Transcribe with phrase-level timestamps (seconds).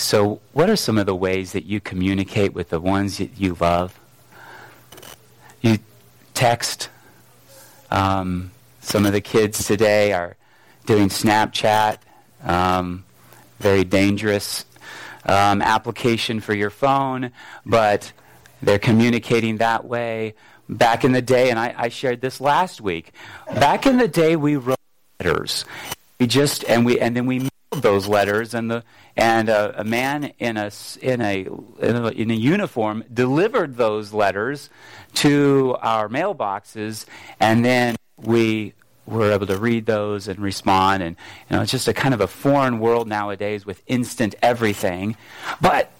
[0.00, 3.54] So, what are some of the ways that you communicate with the ones that you
[3.60, 4.00] love?
[5.60, 5.78] You
[6.32, 6.88] text.
[7.90, 8.50] Um,
[8.80, 10.36] some of the kids today are
[10.86, 11.98] doing Snapchat,
[12.42, 13.04] um,
[13.58, 14.64] very dangerous
[15.26, 17.30] um, application for your phone,
[17.66, 18.10] but
[18.62, 20.34] they're communicating that way.
[20.66, 23.12] Back in the day, and I, I shared this last week.
[23.54, 24.78] Back in the day, we wrote
[25.18, 25.66] letters.
[26.18, 27.49] We just and we and then we
[27.82, 28.84] those letters, and the
[29.16, 31.46] and a, a man in a in a
[31.80, 34.70] in a, in a uniform delivered those letters
[35.14, 37.06] to our mailboxes,
[37.38, 38.74] and then we
[39.06, 41.02] were able to read those and respond.
[41.02, 41.16] And
[41.48, 45.16] you know, it's just a kind of a foreign world nowadays with instant everything.
[45.60, 45.90] But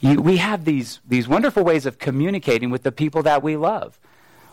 [0.00, 3.98] you, we have these, these wonderful ways of communicating with the people that we love,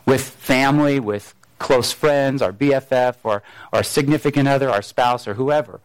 [0.04, 3.42] with family, with close friends, our BFF, or
[3.72, 5.80] our significant other, our spouse, or whoever.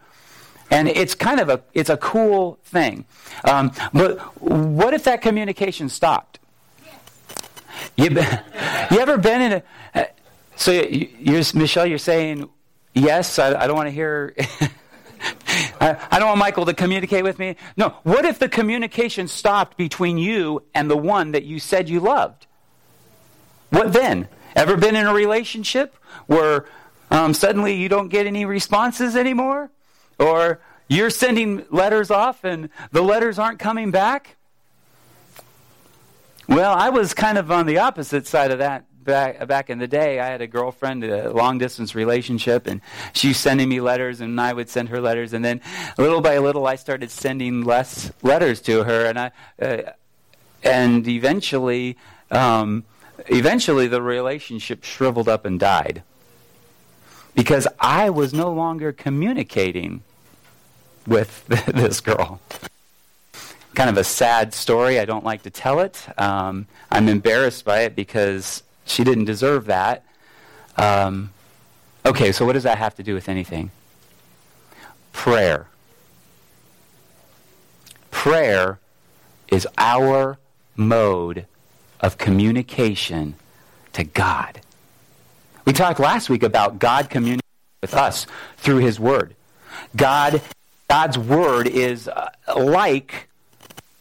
[0.70, 3.04] And it's kind of a, it's a cool thing.
[3.44, 6.38] Um, but what if that communication stopped?
[7.96, 9.62] You, you ever been in a,
[10.56, 12.48] so, you're, Michelle, you're saying,
[12.94, 14.34] yes, I, I don't want to hear.
[15.80, 17.56] I, I don't want Michael to communicate with me.
[17.76, 22.00] No, what if the communication stopped between you and the one that you said you
[22.00, 22.46] loved?
[23.70, 24.28] What then?
[24.54, 26.66] Ever been in a relationship where
[27.10, 29.70] um, suddenly you don't get any responses anymore?
[30.18, 34.36] Or you're sending letters off and the letters aren't coming back?
[36.48, 39.88] Well, I was kind of on the opposite side of that back back in the
[39.88, 42.80] day, I had a girlfriend, a long distance relationship, and
[43.12, 45.60] she was sending me letters, and I would send her letters, and then
[45.98, 49.30] little by little, I started sending less letters to her, and I,
[49.60, 49.92] uh,
[50.62, 51.96] and eventually,
[52.30, 52.84] um,
[53.28, 56.02] eventually, the relationship shriveled up and died
[57.34, 60.02] because I was no longer communicating
[61.06, 62.40] with this girl
[63.74, 64.98] kind of a sad story.
[64.98, 66.06] I don't like to tell it.
[66.18, 70.04] Um, I'm embarrassed by it because she didn't deserve that.
[70.76, 71.32] Um,
[72.04, 73.70] okay, so what does that have to do with anything?
[75.12, 75.68] Prayer.
[78.10, 78.78] Prayer
[79.48, 80.38] is our
[80.76, 81.46] mode
[82.02, 83.34] of communication
[83.92, 84.60] to God.
[85.64, 87.40] We talked last week about God communicating
[87.80, 88.26] with us
[88.56, 89.34] through His Word.
[89.94, 90.42] God,
[90.88, 93.28] God's Word is uh, like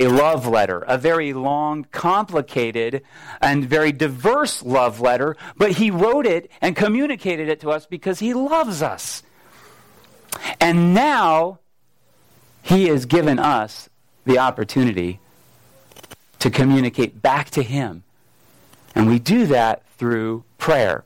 [0.02, 3.04] a love letter, a very long, complicated,
[3.40, 8.18] and very diverse love letter, but he wrote it and communicated it to us because
[8.18, 9.22] he loves us.
[10.60, 11.60] And now
[12.64, 13.90] he has given us
[14.26, 15.20] the opportunity
[16.42, 18.04] to communicate back to him.
[18.94, 21.04] And we do that through prayer.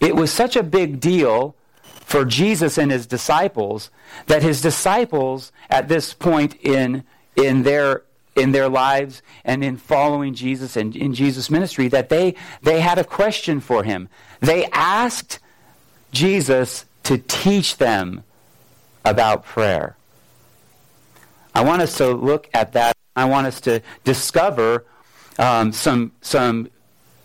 [0.00, 3.90] It was such a big deal for Jesus and his disciples
[4.26, 7.04] that his disciples, at this point in
[7.36, 8.02] in their
[8.36, 12.98] in their lives and in following Jesus and in Jesus' ministry that they, they had
[12.98, 14.08] a question for him.
[14.40, 15.38] They asked
[16.12, 18.24] Jesus to teach them
[19.04, 19.96] about prayer.
[21.54, 22.96] I want us to look at that.
[23.14, 24.84] I want us to discover
[25.38, 26.70] um, some, some,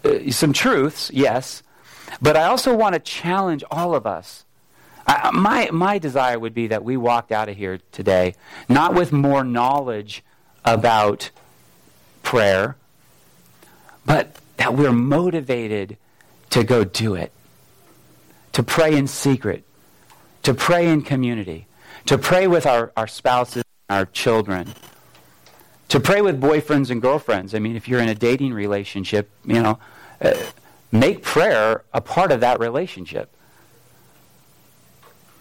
[0.04, 1.64] uh, some truths, yes,
[2.22, 4.46] but I also want to challenge all of us.
[5.06, 8.36] I, my, my desire would be that we walked out of here today
[8.68, 10.24] not with more knowledge
[10.66, 11.30] about
[12.24, 12.76] prayer,
[14.06, 15.98] but that we're motivated
[16.50, 17.32] to go do it,
[18.54, 19.64] to pray in secret,
[20.44, 21.68] to pray in community,
[22.06, 24.74] to pray with our, our spouses our children,
[25.90, 27.56] to pray with boyfriends and girlfriends.
[27.56, 29.80] I mean, if you're in a dating relationship, you know,
[30.22, 30.34] uh,
[30.92, 33.30] make prayer a part of that relationship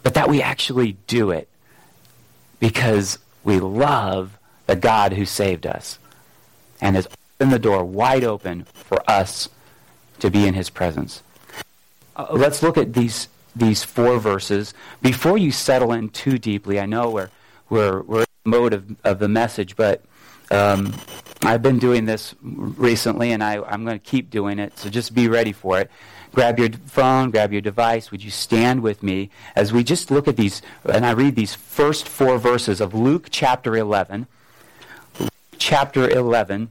[0.07, 1.49] but that we actually do it
[2.61, 5.99] because we love the God who saved us
[6.81, 7.09] and has
[7.41, 9.49] opened the door wide open for us
[10.21, 11.25] to be in his presence.
[12.15, 13.27] Uh, let's look at these
[13.57, 16.78] these four verses before you settle in too deeply.
[16.78, 17.31] I know we're
[17.69, 20.04] we're we're in the mode of, of the message, but
[20.51, 20.95] um,
[21.43, 24.78] I've been doing this recently, and I, I'm going to keep doing it.
[24.78, 25.91] So just be ready for it
[26.37, 28.10] grab your phone, grab your device.
[28.10, 31.54] Would you stand with me as we just look at these, and I read these
[31.54, 34.27] first four verses of Luke chapter 11.
[35.19, 36.69] Luke chapter 11,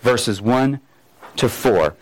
[0.00, 0.80] verses 1
[1.36, 1.94] to 4.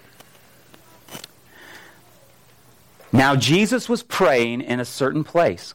[3.12, 5.75] Now Jesus was praying in a certain place.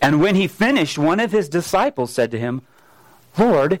[0.00, 2.62] And when he finished, one of his disciples said to him,
[3.36, 3.80] Lord,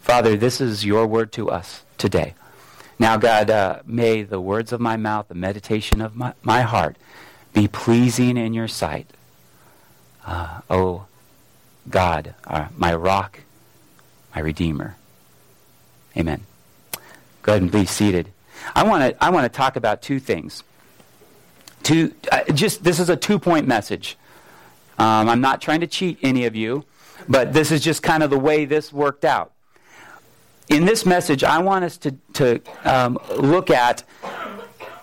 [0.00, 2.34] Father, this is your word to us today.
[2.98, 6.96] Now, God, uh, may the words of my mouth, the meditation of my, my heart,
[7.52, 9.08] be pleasing in your sight.
[10.24, 11.06] Uh, oh,
[11.88, 13.40] God, uh, my rock,
[14.34, 14.96] my redeemer.
[16.16, 16.46] Amen.
[17.42, 18.28] Go ahead and be seated.
[18.74, 20.62] I want to I want to talk about two things.
[21.82, 24.16] Two, uh, just this is a two point message.
[24.98, 26.84] Um, I'm not trying to cheat any of you,
[27.28, 29.51] but this is just kind of the way this worked out.
[30.68, 34.04] In this message, I want us to to um, look at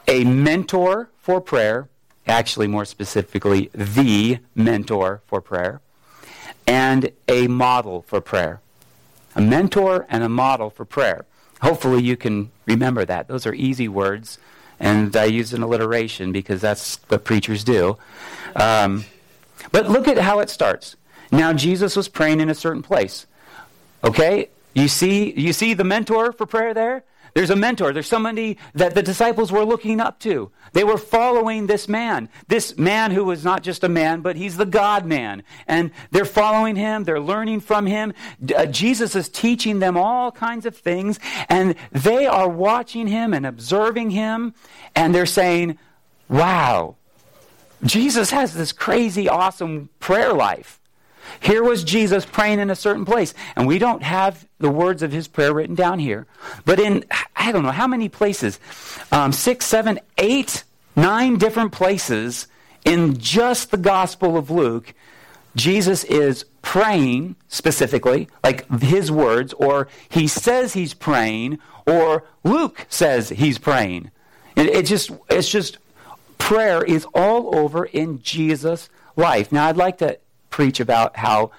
[0.07, 1.89] a mentor for prayer,
[2.27, 5.81] actually more specifically, the mentor for prayer
[6.65, 8.61] and a model for prayer.
[9.35, 11.25] A mentor and a model for prayer.
[11.61, 13.27] Hopefully, you can remember that.
[13.27, 14.37] Those are easy words,
[14.79, 17.97] and I use an alliteration because that's what preachers do.
[18.55, 19.05] Um,
[19.71, 20.95] but look at how it starts.
[21.31, 23.25] Now, Jesus was praying in a certain place.
[24.03, 24.49] Okay?
[24.79, 27.03] You see, you see the mentor for prayer there?
[27.33, 27.93] There's a mentor.
[27.93, 30.51] There's somebody that the disciples were looking up to.
[30.73, 32.29] They were following this man.
[32.47, 35.43] This man who was not just a man, but he's the God man.
[35.67, 37.03] And they're following him.
[37.03, 38.13] They're learning from him.
[38.55, 41.19] Uh, Jesus is teaching them all kinds of things.
[41.49, 44.53] And they are watching him and observing him.
[44.95, 45.77] And they're saying,
[46.29, 46.95] wow,
[47.83, 50.78] Jesus has this crazy, awesome prayer life.
[51.39, 53.33] Here was Jesus praying in a certain place.
[53.55, 56.27] And we don't have the words of his prayer written down here.
[56.65, 57.05] But in,
[57.35, 58.59] I don't know, how many places?
[59.11, 60.63] Um, six, seven, eight,
[60.95, 62.47] nine different places
[62.85, 64.93] in just the Gospel of Luke,
[65.55, 73.29] Jesus is praying specifically, like his words, or he says he's praying, or Luke says
[73.29, 74.11] he's praying.
[74.55, 75.77] It, it just, it's just,
[76.37, 79.51] prayer is all over in Jesus' life.
[79.51, 81.51] Now, I'd like to preach about how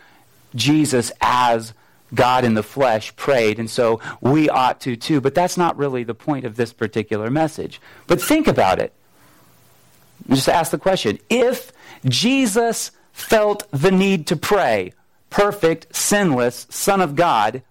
[0.55, 1.73] Jesus, as
[2.15, 5.21] God in the flesh, prayed, and so we ought to too.
[5.21, 7.81] But that's not really the point of this particular message.
[8.07, 8.93] But think about it.
[10.29, 11.73] Just ask the question if
[12.05, 14.93] Jesus felt the need to pray,
[15.31, 17.63] perfect, sinless Son of God,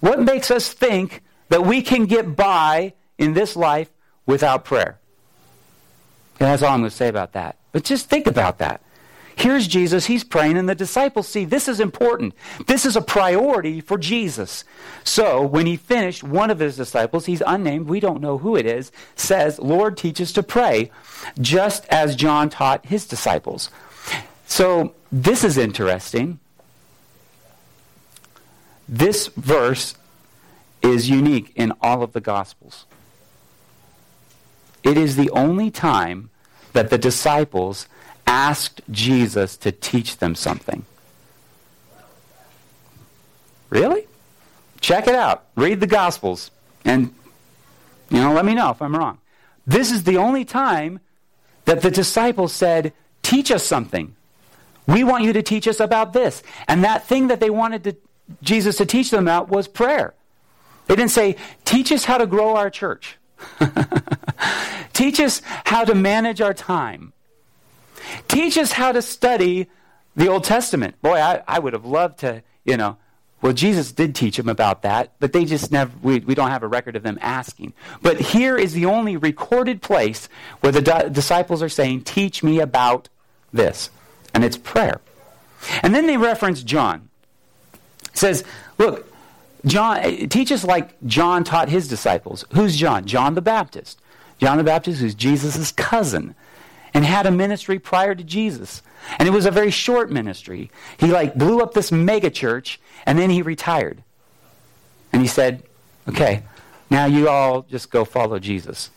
[0.00, 3.90] what makes us think that we can get by in this life
[4.26, 4.98] without prayer?
[6.40, 7.56] And that's all I'm going to say about that.
[7.72, 8.82] But just think about that.
[9.36, 12.34] Here's Jesus, he's praying, and the disciples see this is important.
[12.66, 14.64] This is a priority for Jesus.
[15.02, 18.64] So when he finished, one of his disciples, he's unnamed, we don't know who it
[18.64, 20.90] is, says, Lord, teach us to pray,
[21.40, 23.70] just as John taught his disciples.
[24.46, 26.38] So this is interesting.
[28.88, 29.96] This verse
[30.82, 32.84] is unique in all of the Gospels.
[34.82, 36.30] It is the only time
[36.74, 37.88] that the disciples
[38.26, 40.84] asked Jesus to teach them something.
[43.70, 44.06] Really?
[44.80, 45.44] Check it out.
[45.56, 46.50] Read the Gospels
[46.84, 47.14] and,
[48.10, 49.18] you know, let me know if I'm wrong.
[49.66, 51.00] This is the only time
[51.64, 52.92] that the disciples said,
[53.22, 54.14] Teach us something.
[54.86, 56.42] We want you to teach us about this.
[56.68, 57.96] And that thing that they wanted to,
[58.42, 60.12] Jesus to teach them about was prayer.
[60.86, 63.16] They didn't say, Teach us how to grow our church.
[64.92, 67.13] teach us how to manage our time.
[68.28, 69.68] Teach us how to study
[70.16, 71.00] the Old Testament.
[71.02, 72.96] Boy, I, I would have loved to, you know,
[73.44, 76.62] well, Jesus did teach them about that, but they just never, we, we don't have
[76.62, 77.74] a record of them asking.
[78.00, 80.30] But here is the only recorded place
[80.60, 83.10] where the di- disciples are saying, Teach me about
[83.52, 83.90] this.
[84.32, 84.98] And it's prayer.
[85.82, 87.10] And then they reference John.
[88.04, 88.44] It says,
[88.78, 89.12] Look,
[89.66, 92.46] John, teach us like John taught his disciples.
[92.54, 93.04] Who's John?
[93.04, 94.00] John the Baptist.
[94.38, 96.34] John the Baptist is Jesus' cousin
[96.94, 98.80] and had a ministry prior to Jesus.
[99.18, 100.70] And it was a very short ministry.
[100.96, 104.02] He like blew up this mega church and then he retired.
[105.12, 105.62] And he said,
[106.08, 106.42] "Okay,
[106.88, 108.90] now you all just go follow Jesus."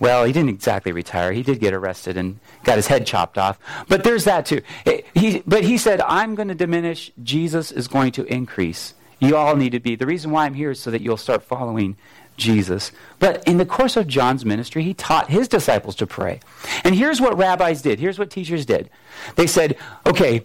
[0.00, 1.32] Well, he didn't exactly retire.
[1.32, 3.58] He did get arrested and got his head chopped off.
[3.88, 4.60] But there's that too.
[5.14, 7.12] He, but he said, I'm going to diminish.
[7.22, 8.94] Jesus is going to increase.
[9.20, 9.94] You all need to be.
[9.94, 11.96] The reason why I'm here is so that you'll start following
[12.36, 12.92] Jesus.
[13.18, 16.40] But in the course of John's ministry, he taught his disciples to pray.
[16.82, 18.00] And here's what rabbis did.
[18.00, 18.90] Here's what teachers did.
[19.36, 19.76] They said,
[20.06, 20.44] okay,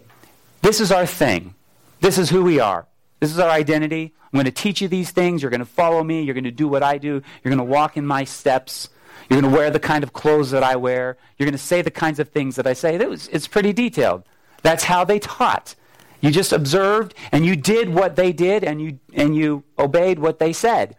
[0.62, 1.54] this is our thing.
[2.00, 2.86] This is who we are.
[3.18, 4.14] This is our identity.
[4.32, 5.42] I'm going to teach you these things.
[5.42, 6.22] You're going to follow me.
[6.22, 7.22] You're going to do what I do.
[7.42, 8.88] You're going to walk in my steps.
[9.28, 11.16] You're going to wear the kind of clothes that I wear.
[11.36, 12.94] You're going to say the kinds of things that I say.
[12.94, 14.22] It was, it's pretty detailed.
[14.62, 15.74] That's how they taught.
[16.20, 20.38] You just observed and you did what they did and you, and you obeyed what
[20.38, 20.96] they said.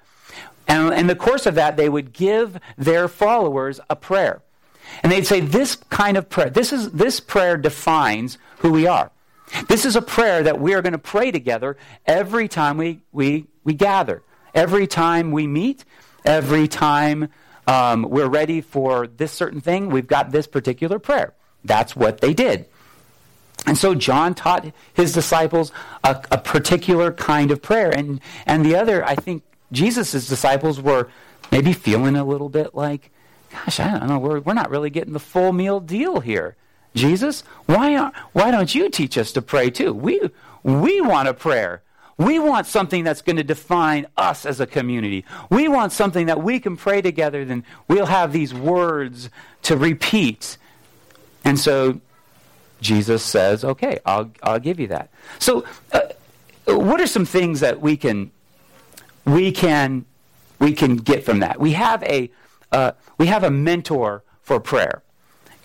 [0.71, 4.41] And in the course of that, they would give their followers a prayer.
[5.03, 9.11] And they'd say, This kind of prayer, this, is, this prayer defines who we are.
[9.67, 11.75] This is a prayer that we are going to pray together
[12.05, 14.23] every time we, we, we gather,
[14.55, 15.83] every time we meet,
[16.23, 17.27] every time
[17.67, 21.33] um, we're ready for this certain thing, we've got this particular prayer.
[21.65, 22.65] That's what they did.
[23.65, 25.73] And so John taught his disciples
[26.05, 27.91] a, a particular kind of prayer.
[27.91, 31.09] And, and the other, I think Jesus' disciples were
[31.51, 33.11] maybe feeling a little bit like,
[33.51, 36.55] gosh, I don't know, we're, we're not really getting the full meal deal here.
[36.95, 39.93] Jesus, why, aren't, why don't you teach us to pray too?
[39.93, 40.19] We,
[40.63, 41.81] we want a prayer.
[42.17, 45.25] We want something that's going to define us as a community.
[45.49, 49.29] We want something that we can pray together, then we'll have these words
[49.63, 50.57] to repeat.
[51.43, 51.99] And so
[52.81, 55.09] Jesus says, okay, I'll, I'll give you that.
[55.39, 56.01] So, uh,
[56.67, 58.31] what are some things that we can,
[59.25, 60.05] we can,
[60.59, 61.59] we can get from that?
[61.59, 62.29] We have a,
[62.71, 65.01] uh, we have a mentor for prayer.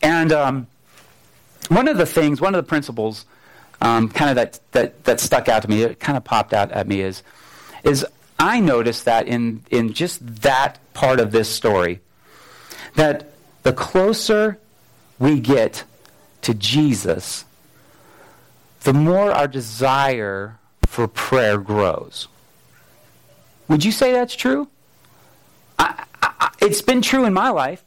[0.02, 0.66] And um,
[1.68, 3.24] one of the things, one of the principles,
[3.80, 6.72] um, kind of that, that, that stuck out to me, it kind of popped out
[6.72, 7.22] at me is,
[7.84, 8.06] is
[8.38, 12.00] I noticed that in, in just that part of this story,
[12.94, 13.30] that
[13.62, 14.58] the closer
[15.18, 15.84] we get
[16.42, 17.44] to Jesus,
[18.82, 22.28] the more our desire for prayer grows.
[23.68, 24.68] Would you say that's true?
[25.78, 27.84] I, I, it's been true in my life.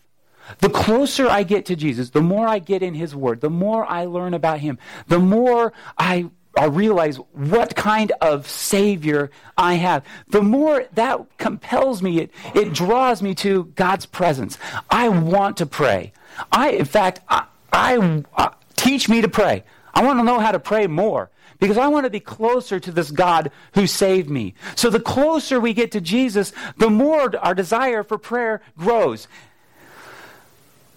[0.60, 3.86] The closer I get to Jesus, the more I get in His Word, the more
[3.86, 10.04] I learn about Him, the more I, I realize what kind of Savior I have,
[10.30, 14.58] the more that compels me, it, it draws me to God's presence.
[14.90, 16.14] I want to pray.
[16.52, 19.64] I, in fact, I, I, I teach me to pray.
[19.94, 21.30] I want to know how to pray more
[21.60, 24.54] because I want to be closer to this God who saved me.
[24.76, 29.28] So the closer we get to Jesus, the more our desire for prayer grows.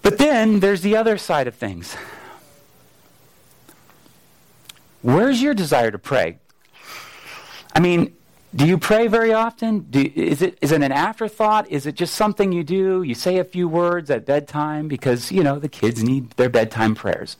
[0.01, 1.95] But then there's the other side of things.
[5.01, 6.39] Where's your desire to pray?
[7.75, 8.15] I mean,
[8.55, 9.79] do you pray very often?
[9.89, 11.69] Do, is, it, is it an afterthought?
[11.71, 13.03] Is it just something you do?
[13.03, 16.95] You say a few words at bedtime because, you know, the kids need their bedtime
[16.95, 17.35] prayers.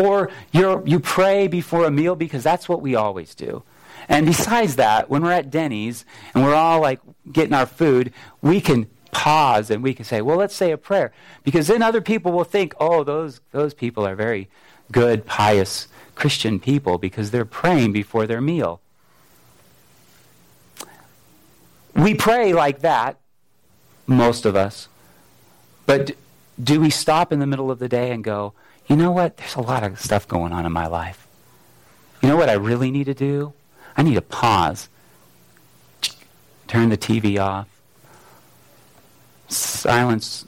[0.00, 3.62] Or you you pray before a meal because that's what we always do.
[4.08, 6.04] And besides that, when we're at Denny's
[6.34, 7.00] and we're all like
[7.30, 8.12] getting our food,
[8.42, 11.12] we can pause and we can say, well, let's say a prayer.
[11.42, 14.48] Because then other people will think, oh, those, those people are very
[14.92, 18.80] good, pious Christian people because they're praying before their meal.
[21.94, 23.18] We pray like that,
[24.06, 24.88] most of us.
[25.86, 26.12] But
[26.62, 28.52] do we stop in the middle of the day and go,
[28.86, 29.36] you know what?
[29.36, 31.26] There's a lot of stuff going on in my life.
[32.22, 33.52] You know what I really need to do?
[33.96, 34.88] I need to pause,
[36.66, 37.68] turn the TV off,
[39.48, 40.46] silence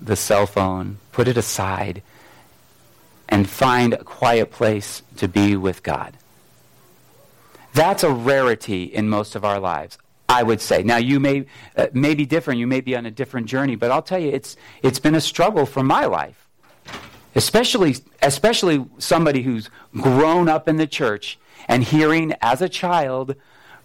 [0.00, 2.02] the cell phone, put it aside,
[3.28, 6.16] and find a quiet place to be with God.
[7.72, 10.82] That's a rarity in most of our lives, I would say.
[10.82, 13.90] Now, you may, uh, may be different, you may be on a different journey, but
[13.90, 16.43] I'll tell you, it's, it's been a struggle for my life.
[17.34, 21.38] Especially, especially somebody who's grown up in the church
[21.68, 23.34] and hearing as a child,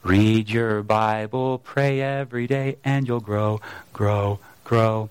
[0.03, 3.59] read your Bible, pray every day, and you'll grow,
[3.91, 5.09] grow, grow.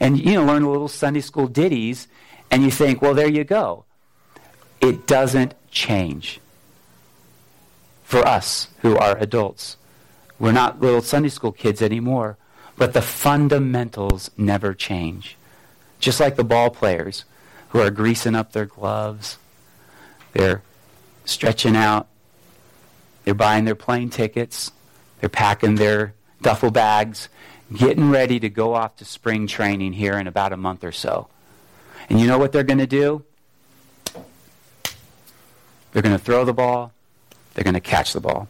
[0.00, 2.08] And, you know, learn little Sunday school ditties,
[2.50, 3.84] and you think, well, there you go.
[4.80, 6.40] It doesn't change
[8.04, 9.76] for us who are adults.
[10.38, 12.36] We're not little Sunday school kids anymore,
[12.76, 15.36] but the fundamentals never change.
[15.98, 17.24] Just like the ball players
[17.68, 19.38] who are greasing up their gloves,
[20.32, 20.62] they're
[21.24, 22.08] stretching out,
[23.24, 24.72] they're buying their plane tickets,
[25.20, 27.28] they're packing their duffel bags,
[27.74, 31.28] getting ready to go off to spring training here in about a month or so.
[32.08, 33.24] And you know what they're going to do?
[35.92, 36.92] They're going to throw the ball,
[37.54, 38.48] they're going to catch the ball.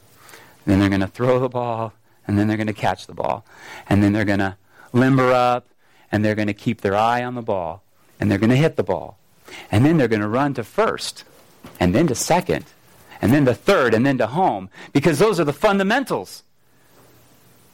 [0.67, 1.93] then they're going to throw the ball,
[2.27, 3.45] and then they're going to catch the ball.
[3.89, 4.57] And then they're going to
[4.93, 5.67] limber up,
[6.13, 7.83] and they're going to keep their eye on the ball,
[8.19, 9.19] and they're going to hit the ball.
[9.71, 11.25] And then they're going to run to first,
[11.81, 12.67] and then to second,
[13.21, 16.43] and then to third, and then to home, because those are the fundamentals.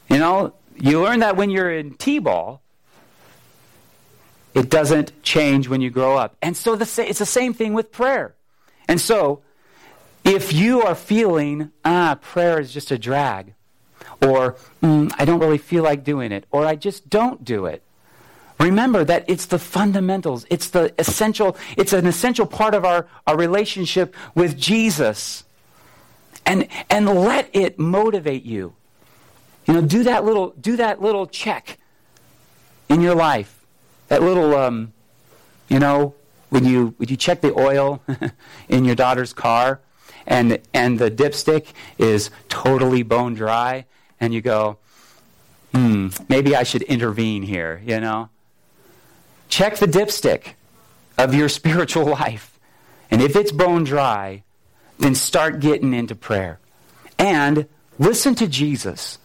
[0.08, 2.60] You know, you learn that when you're in T ball.
[4.54, 6.36] It doesn't change when you grow up.
[6.40, 8.36] And so the, it's the same thing with prayer.
[8.86, 9.42] And so,
[10.24, 13.54] if you are feeling, ah, prayer is just a drag,
[14.22, 17.82] or mm, I don't really feel like doing it, or I just don't do it,
[18.58, 20.46] remember that it's the fundamentals.
[20.50, 25.44] It's the essential, it's an essential part of our, our relationship with Jesus.
[26.46, 28.74] And, and let it motivate you.
[29.66, 31.78] You know, do that little, do that little check
[32.88, 33.64] in your life.
[34.08, 34.92] That little, um,
[35.68, 36.14] you know,
[36.50, 38.02] when you, when you check the oil
[38.68, 39.80] in your daughter's car
[40.26, 41.68] and, and the dipstick
[41.98, 43.86] is totally bone dry,
[44.20, 44.78] and you go,
[45.74, 48.30] hmm, maybe I should intervene here, you know?
[49.54, 50.54] Check the dipstick
[51.16, 52.58] of your spiritual life.
[53.08, 54.42] And if it's bone dry,
[54.98, 56.58] then start getting into prayer.
[57.20, 59.18] And listen to Jesus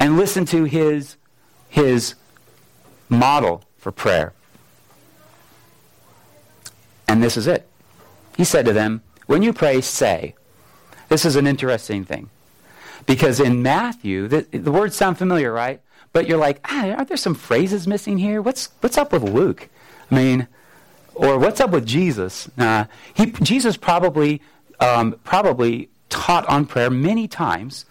[0.00, 1.18] and listen to his,
[1.68, 2.14] his
[3.10, 4.32] model for prayer.
[7.06, 7.68] And this is it.
[8.38, 10.36] He said to them, When you pray, say.
[11.10, 12.30] This is an interesting thing.
[13.04, 15.82] Because in Matthew, the, the words sound familiar, right?
[16.14, 18.40] But you're like, ah, aren't there some phrases missing here?
[18.40, 19.68] What's, what's up with Luke?
[20.10, 20.46] I mean,
[21.12, 22.48] or what's up with Jesus?
[22.56, 24.40] Uh, he, Jesus probably,
[24.78, 27.84] um, probably taught on prayer many times,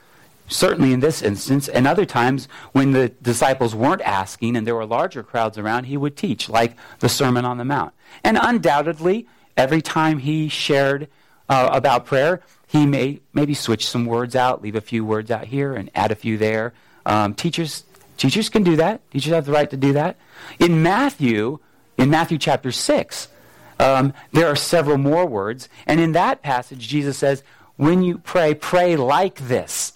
[0.47, 4.85] certainly in this instance, and other times when the disciples weren't asking and there were
[4.85, 7.93] larger crowds around, he would teach, like the Sermon on the Mount.
[8.23, 9.27] And undoubtedly,
[9.57, 11.09] every time he shared
[11.49, 15.47] uh, about prayer, he may maybe switch some words out, leave a few words out
[15.47, 16.73] here and add a few there.
[17.05, 17.83] Um, teachers,
[18.23, 19.01] teachers can do that.
[19.11, 20.15] Teachers have the right to do that.
[20.57, 21.59] In Matthew,
[21.97, 23.27] in Matthew chapter 6,
[23.81, 25.67] um, there are several more words.
[25.85, 27.43] And in that passage, Jesus says,
[27.75, 29.91] when you pray, pray like this.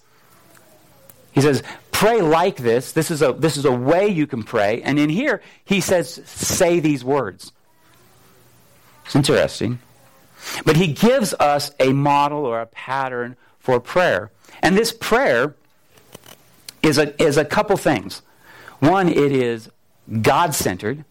[1.31, 2.91] He says, pray like this.
[2.91, 4.81] This is a, this is a way you can pray.
[4.81, 7.53] And in here, he says, say these words.
[9.05, 9.79] It's interesting.
[10.65, 14.31] But he gives us a model or a pattern for prayer.
[14.62, 15.55] And this prayer
[16.81, 18.22] is a, is a couple things.
[18.79, 19.69] One, it is
[20.22, 21.03] God centered.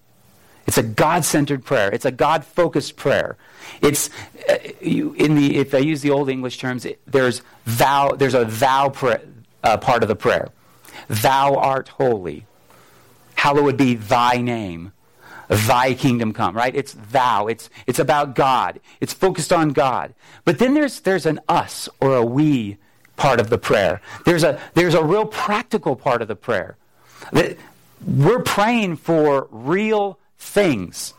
[0.67, 1.91] It's a God centered prayer.
[1.93, 3.37] It's a God focused prayer.
[3.83, 4.11] It's
[4.49, 8.35] uh, you, in the if I use the old English terms, it, there's thou there's
[8.35, 9.21] a thou pra-
[9.63, 10.49] uh, part of the prayer.
[11.09, 12.47] Thou art holy.
[13.37, 14.93] Hallowed be thy name
[15.49, 16.75] thy kingdom come, right?
[16.75, 17.47] It's thou.
[17.47, 18.81] It's, it's about God.
[19.01, 20.15] It's focused on God.
[20.45, 22.79] But then there's, there's an us or a we
[23.17, 24.01] part of the prayer.
[24.25, 26.77] There's a, there's a real practical part of the prayer.
[27.33, 27.57] That
[28.07, 31.15] we're praying for real things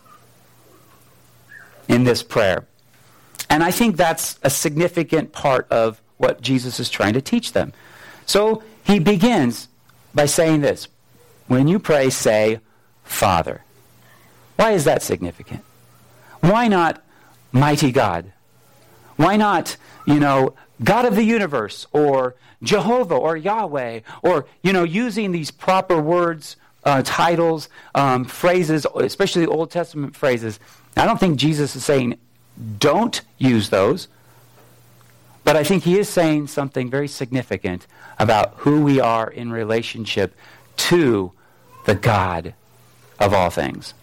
[1.87, 2.65] in this prayer.
[3.49, 7.73] And I think that's a significant part of what Jesus is trying to teach them.
[8.25, 9.69] So he begins
[10.13, 10.87] by saying this
[11.47, 12.59] When you pray, say,
[13.03, 13.63] Father.
[14.57, 15.63] Why is that significant?
[16.41, 17.03] Why not
[17.51, 18.33] mighty God?
[19.15, 24.83] Why not, you know, God of the universe or Jehovah or Yahweh or, you know,
[24.83, 30.59] using these proper words, uh, titles, um, phrases, especially Old Testament phrases.
[30.95, 32.17] I don't think Jesus is saying
[32.79, 34.07] don't use those,
[35.43, 37.87] but I think he is saying something very significant
[38.19, 40.35] about who we are in relationship
[40.77, 41.31] to
[41.85, 42.53] the God
[43.19, 43.93] of all things.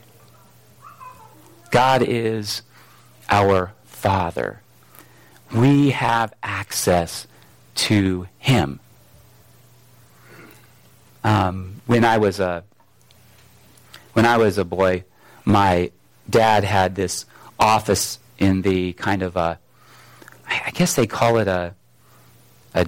[1.71, 2.63] God is
[3.29, 4.61] our Father.
[5.55, 7.27] We have access
[7.77, 8.81] to Him.
[11.23, 12.65] Um, when I was a
[14.13, 15.05] when I was a boy,
[15.45, 15.91] my
[16.29, 17.25] dad had this
[17.59, 19.59] office in the kind of a
[20.47, 21.75] I guess they call it a
[22.75, 22.87] a,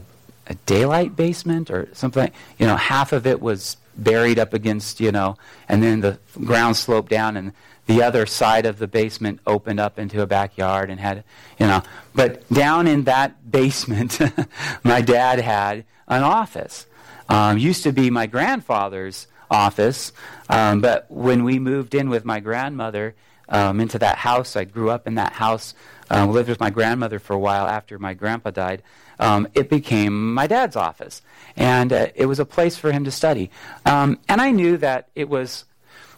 [0.49, 2.31] a daylight basement or something.
[2.59, 5.37] You know, half of it was buried up against you know,
[5.69, 7.53] and then the ground sloped down and
[7.87, 11.25] the other side of the basement opened up into a backyard and had,
[11.59, 11.83] you know.
[12.15, 14.21] But down in that basement,
[14.85, 16.87] my dad had an office.
[17.29, 20.13] Um, used to be my grandfather's office,
[20.49, 23.15] um, but when we moved in with my grandmother
[23.49, 25.75] um, into that house, I grew up in that house,
[26.11, 28.83] uh, lived with my grandmother for a while after my grandpa died.
[29.19, 31.23] Um, it became my dad's office,
[31.57, 33.51] and uh, it was a place for him to study.
[33.85, 35.65] Um, and I knew that it was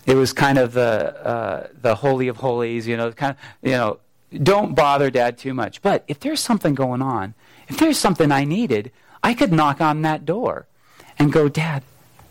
[0.08, 3.76] it was kind of the uh, the holy of holies, you know, kind of you
[3.76, 3.98] know,
[4.42, 5.82] don't bother dad too much.
[5.82, 7.34] But if there's something going on,
[7.68, 8.90] if there's something I needed,
[9.22, 10.66] I could knock on that door
[11.18, 11.82] and go, Dad,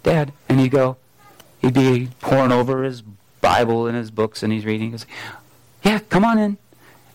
[0.01, 0.97] Dad, and he'd go,
[1.61, 3.03] he'd be poring over his
[3.41, 4.91] Bible and his books and he's reading.
[4.91, 5.07] He'd say,
[5.83, 6.57] yeah, come on in.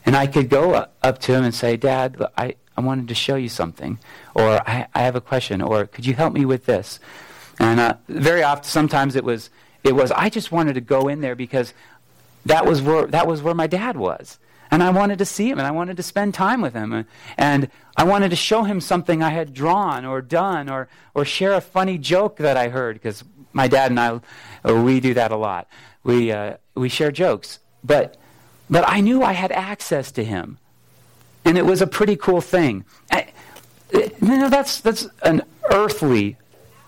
[0.07, 3.35] And I could go up to him and say, Dad, I, I wanted to show
[3.35, 3.99] you something.
[4.35, 5.61] Or I, I have a question.
[5.61, 7.01] Or could you help me with this?
[7.59, 9.51] And uh, very often, sometimes it was,
[9.85, 11.75] it was I just wanted to go in there because
[12.47, 14.39] that was where that was where my dad was.
[14.73, 17.05] And I wanted to see him and I wanted to spend time with him.
[17.37, 21.53] And I wanted to show him something I had drawn or done or, or share
[21.53, 24.21] a funny joke that I heard because my dad and I,
[24.67, 25.69] uh, we do that a lot.
[26.05, 27.59] We, uh, we share jokes.
[27.85, 28.17] But,
[28.71, 30.57] but I knew I had access to him.
[31.45, 32.87] And it was a pretty cool thing.
[33.11, 33.27] I,
[33.93, 36.39] you know, that's, that's an earthly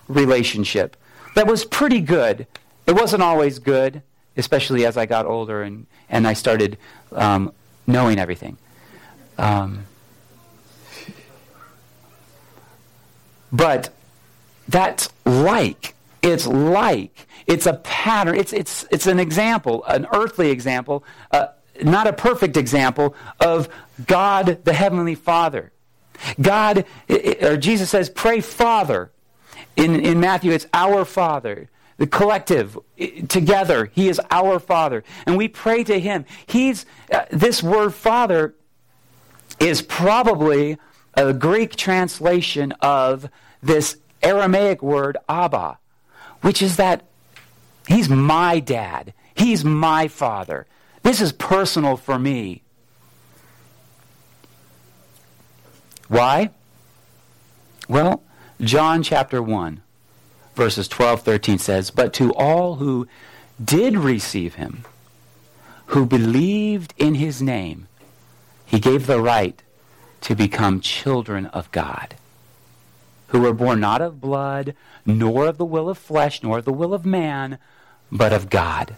[0.09, 0.97] relationship
[1.35, 2.47] that was pretty good.
[2.87, 4.03] It wasn't always good,
[4.37, 6.77] especially as I got older and, and I started
[7.13, 7.53] um,
[7.87, 8.59] knowing everything.
[9.39, 9.87] Um,
[13.53, 13.95] but
[14.69, 15.95] that's like.
[16.23, 17.27] It's like.
[17.47, 18.37] It's a pattern.
[18.37, 21.49] It's, it's, it's an example, an earthly example, uh,
[21.83, 23.69] not a perfect example of
[24.07, 25.73] God the Heavenly Father.
[26.41, 29.11] God, or Jesus says, pray Father.
[29.77, 31.69] In, in Matthew, it's our Father.
[31.97, 32.79] The collective,
[33.29, 35.05] together, He is our Father.
[35.27, 36.25] And we pray to Him.
[36.47, 38.55] He's, uh, this word Father
[39.61, 40.79] is probably
[41.15, 43.31] a Greek translation of
[43.63, 45.79] this Aramaic word Abba,
[46.41, 47.05] which is that
[47.87, 49.13] He's my dad.
[49.35, 50.67] He's my father.
[51.03, 52.63] This is personal for me.
[56.09, 56.51] Why?
[57.89, 58.23] Well,
[58.61, 59.83] John chapter 1,
[60.55, 63.07] verses 12, 13 says, But to all who
[63.63, 64.85] did receive him,
[65.87, 67.89] who believed in his name,
[68.65, 69.63] he gave the right
[70.23, 72.15] to become children of God,
[73.29, 76.73] who were born not of blood, nor of the will of flesh, nor of the
[76.73, 77.59] will of man,
[78.11, 78.97] but of God.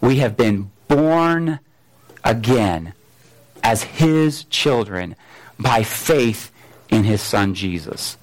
[0.00, 1.60] We have been born
[2.22, 2.92] again
[3.62, 5.16] as his children
[5.58, 6.52] by faith
[6.88, 8.16] in his son Jesus.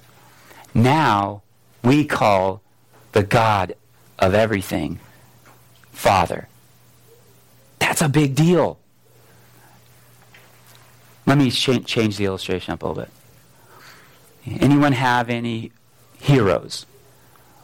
[0.74, 1.43] Now
[1.84, 2.62] we call
[3.12, 3.76] the God
[4.18, 5.00] of everything
[5.92, 6.48] Father.
[7.80, 8.80] That's a big deal.
[11.26, 14.62] Let me ch- change the illustration up a little bit.
[14.62, 15.72] Anyone have any
[16.20, 16.86] heroes?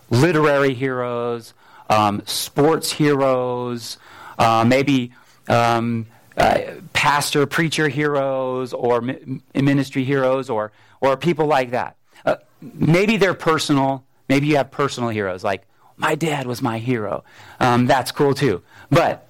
[0.10, 1.54] Literary heroes,
[1.90, 3.98] um, sports heroes,
[4.38, 5.12] uh, maybe
[5.48, 6.60] um, uh,
[6.94, 11.98] pastor, preacher heroes, or mi- ministry heroes, or, or people like that.
[12.26, 14.06] Uh, maybe they're personal.
[14.30, 15.63] Maybe you have personal heroes, like
[15.98, 17.24] my dad was my hero.
[17.60, 18.63] Um, that's cool too.
[18.89, 19.28] But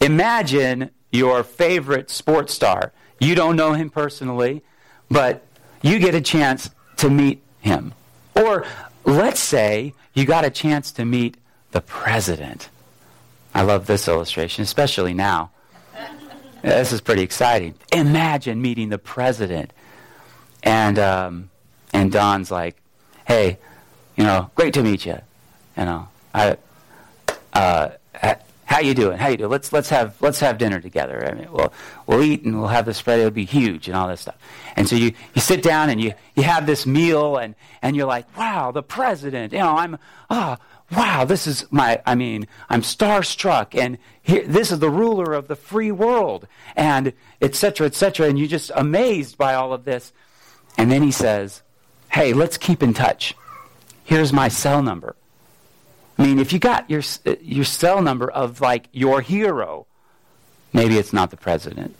[0.00, 2.92] imagine your favorite sports star.
[3.18, 4.62] You don't know him personally,
[5.10, 5.42] but
[5.80, 7.94] you get a chance to meet him.
[8.34, 8.66] Or
[9.04, 11.38] let's say you got a chance to meet
[11.70, 12.68] the president.
[13.54, 15.50] I love this illustration, especially now.
[16.62, 17.74] This is pretty exciting.
[17.92, 19.72] Imagine meeting the president.
[20.64, 21.50] And, um,
[21.92, 22.76] and Don's like,
[23.26, 23.58] hey,
[24.16, 25.18] you know, great to meet you.
[25.76, 26.56] You know, I,
[27.52, 27.90] uh,
[28.66, 29.16] how you doing?
[29.16, 29.50] How you doing?
[29.50, 31.26] Let's let's have let's have dinner together.
[31.26, 31.72] I mean, we'll
[32.06, 33.20] we'll eat and we'll have the spread.
[33.20, 34.36] It'll be huge and all this stuff.
[34.74, 38.06] And so you, you sit down and you, you have this meal and, and you're
[38.06, 39.52] like, wow, the president.
[39.52, 42.02] You know, I'm ah, oh, wow, this is my.
[42.04, 47.12] I mean, I'm starstruck and here, this is the ruler of the free world and
[47.40, 47.86] etc.
[47.86, 48.28] etc.
[48.28, 50.12] And you're just amazed by all of this.
[50.76, 51.62] And then he says,
[52.10, 53.34] hey, let's keep in touch.
[54.04, 55.16] Here's my cell number.
[56.18, 59.86] I mean, if you got your, uh, your cell number of like your hero,
[60.72, 61.94] maybe it's not the president.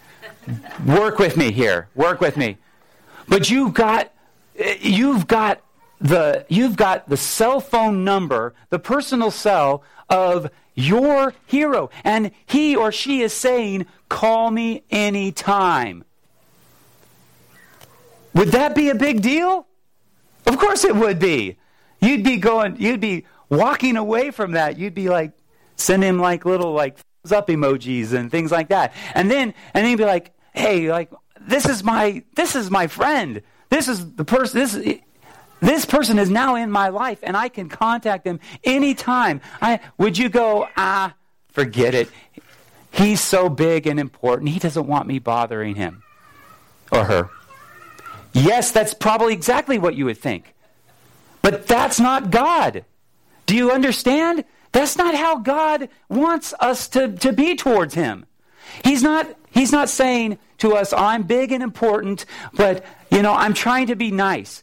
[0.86, 1.88] Work with me here.
[1.94, 2.56] Work with me.
[3.28, 4.12] But you've got,
[4.58, 5.60] uh, you've got
[6.00, 11.90] the, you've got the cell phone number, the personal cell of your hero.
[12.04, 16.04] And he or she is saying, call me anytime.
[18.34, 19.66] Would that be a big deal?
[20.46, 21.56] Of course it would be.
[22.00, 25.32] You'd be going, you'd be walking away from that, you'd be like,
[25.76, 28.92] send him like little like thumbs up emojis and things like that.
[29.14, 32.86] And then, and then you'd be like, hey, like, this is my, this is my
[32.86, 33.42] friend.
[33.70, 35.00] This is the person, this
[35.60, 39.40] this person is now in my life and I can contact them anytime.
[39.62, 41.14] I, would you go, ah,
[41.48, 42.10] forget it.
[42.92, 44.50] He's so big and important.
[44.50, 46.02] He doesn't want me bothering him
[46.92, 47.30] or her.
[48.36, 50.54] Yes, that's probably exactly what you would think.
[51.40, 52.84] But that's not God.
[53.46, 54.44] Do you understand?
[54.72, 58.26] That's not how God wants us to, to be towards Him.
[58.84, 63.54] He's not, he's not saying to us, I'm big and important, but, you know, I'm
[63.54, 64.62] trying to be nice.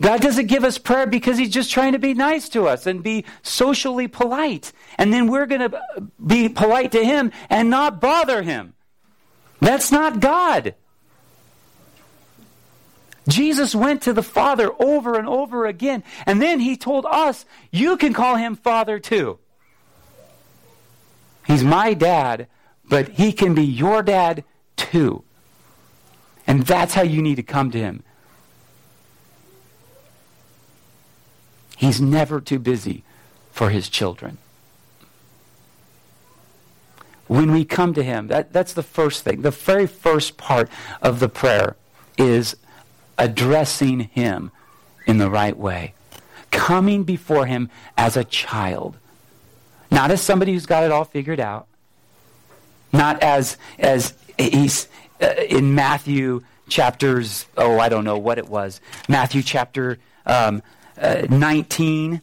[0.00, 3.02] God doesn't give us prayer because He's just trying to be nice to us and
[3.02, 4.72] be socially polite.
[4.96, 5.82] And then we're going to
[6.26, 8.72] be polite to Him and not bother Him.
[9.60, 10.76] That's not God.
[13.28, 17.96] Jesus went to the Father over and over again, and then he told us, You
[17.96, 19.38] can call him Father too.
[21.46, 22.48] He's my dad,
[22.84, 24.44] but he can be your dad
[24.76, 25.24] too.
[26.46, 28.02] And that's how you need to come to him.
[31.76, 33.04] He's never too busy
[33.50, 34.38] for his children.
[37.26, 40.68] When we come to him, that, that's the first thing, the very first part
[41.00, 41.76] of the prayer
[42.18, 42.56] is
[43.18, 44.50] addressing him
[45.06, 45.94] in the right way,
[46.50, 48.96] coming before him as a child,
[49.90, 51.66] not as somebody who's got it all figured out,
[52.92, 54.88] not as as he's
[55.20, 57.46] uh, in Matthew chapters.
[57.56, 58.80] Oh, I don't know what it was.
[59.08, 60.62] Matthew chapter um,
[60.98, 62.20] uh, 19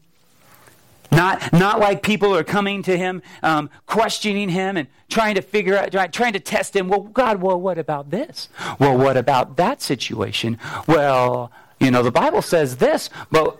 [1.11, 5.77] not, not like people are coming to him, um, questioning him and trying to figure
[5.77, 6.87] out, trying to test him.
[6.87, 8.47] Well, God, well, what about this?
[8.79, 10.57] Well, what about that situation?
[10.87, 13.57] Well, you know, the Bible says this, but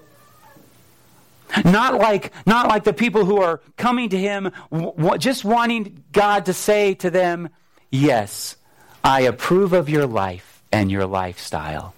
[1.65, 6.45] not like, not like the people who are coming to him w- just wanting God
[6.45, 7.49] to say to them,
[7.91, 8.55] Yes,
[9.03, 11.93] I approve of your life and your lifestyle.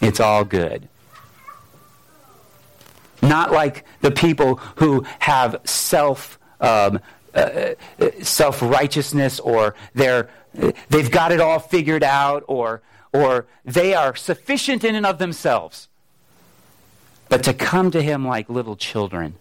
[0.00, 0.88] It's all good.
[3.22, 7.00] Not like the people who have self um,
[7.34, 7.74] uh,
[8.22, 10.28] self righteousness or they're
[10.88, 15.88] they've got it all figured out or or they are sufficient in and of themselves.
[17.28, 19.34] But to come to him like little children.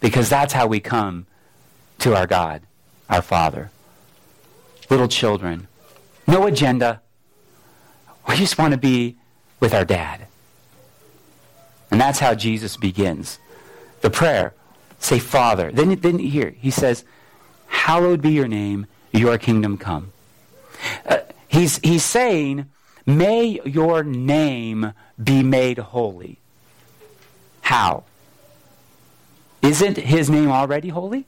[0.00, 1.26] Because that's how we come
[1.98, 2.62] to our God,
[3.10, 3.70] our Father.
[4.88, 5.68] Little children.
[6.26, 7.02] No agenda.
[8.26, 9.16] We just want to be
[9.60, 10.26] with our dad.
[11.90, 13.38] And that's how Jesus begins
[14.00, 14.54] the prayer.
[14.98, 15.70] Say, Father.
[15.72, 17.04] Then, then here, he says,
[17.66, 20.12] Hallowed be your name, your kingdom come.
[21.06, 22.66] Uh, he's, he's saying,
[23.06, 26.38] May your name be made holy.
[27.62, 28.04] How?
[29.62, 31.26] Isn't his name already holy?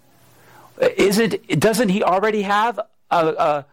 [0.80, 2.78] Isn't, doesn't he already have
[3.10, 3.66] a, a,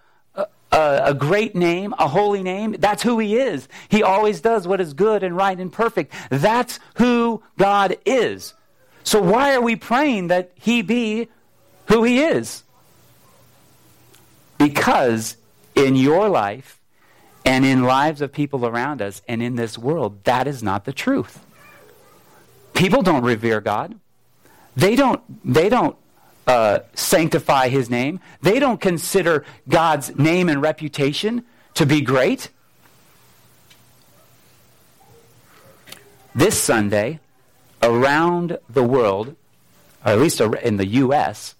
[0.71, 2.75] a, a, great name, a holy name.
[2.79, 3.67] That's who he is.
[3.89, 6.13] He always does what is good and right and perfect.
[6.29, 8.53] That's who God is.
[9.03, 11.27] So why are we praying that he be
[11.87, 12.63] who he is?
[14.57, 15.37] Because
[15.73, 16.79] in your life
[17.45, 20.93] and in lives of people around us and in this world, that is not the
[20.93, 21.45] truth.
[22.73, 23.99] People don't revere God.
[24.75, 25.97] They don't, they don't
[26.49, 28.19] uh, sanctify his name.
[28.41, 32.49] They don't consider God's name and reputation to be great.
[36.33, 37.19] This Sunday,
[37.83, 39.35] around the world,
[40.03, 41.53] or at least in the U.S.,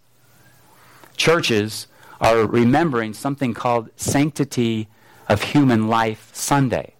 [1.15, 1.85] churches
[2.19, 4.87] are remembering something called Sanctity
[5.27, 6.93] of Human Life Sunday.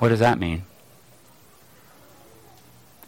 [0.00, 0.64] What does that mean?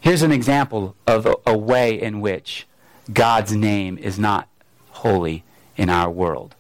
[0.00, 2.66] Here's an example of a, a way in which
[3.12, 4.48] God's name is not
[4.90, 5.44] holy
[5.76, 6.54] in our world.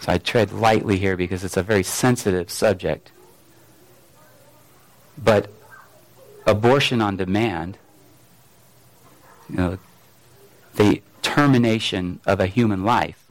[0.00, 3.10] So I tread lightly here because it's a very sensitive subject.
[5.18, 5.50] But
[6.46, 7.76] abortion on demand,
[9.48, 9.78] you know,
[10.76, 13.26] the termination of a human life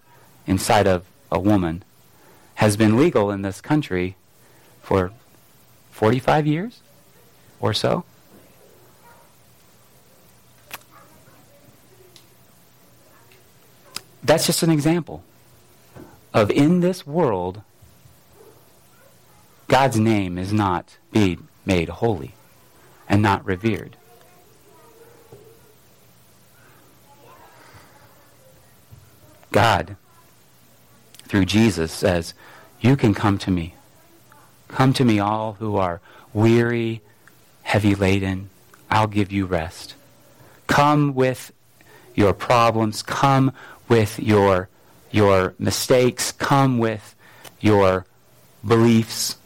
[0.46, 1.84] inside of a woman
[2.56, 4.16] has been legal in this country
[4.82, 5.12] for
[5.92, 6.80] 45 years
[7.62, 8.04] or so.
[14.24, 15.24] That's just an example
[16.34, 17.62] of in this world,
[19.68, 22.34] God's name is not being made holy
[23.08, 23.98] and not revered.
[29.52, 29.98] God,
[31.24, 32.34] through Jesus, says,
[32.80, 33.76] You can come to me.
[34.70, 36.00] Come to me, all who are
[36.34, 37.02] weary
[37.72, 38.50] heavy laden,
[38.90, 39.96] I'll give you rest.
[40.68, 41.54] Come with
[42.14, 43.02] your problems.
[43.02, 43.54] Come
[43.88, 44.68] with your,
[45.10, 46.34] your mistakes.
[46.34, 47.16] Come with
[47.62, 48.06] your
[48.68, 49.38] beliefs.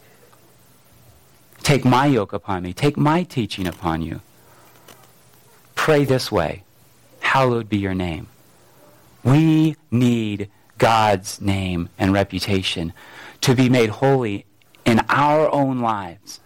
[1.62, 2.72] Take my yoke upon me.
[2.72, 4.20] Take my teaching upon you.
[5.76, 6.64] Pray this way.
[7.20, 8.26] Hallowed be your name.
[9.22, 12.92] We need God's name and reputation
[13.42, 14.46] to be made holy
[14.84, 16.40] in our own lives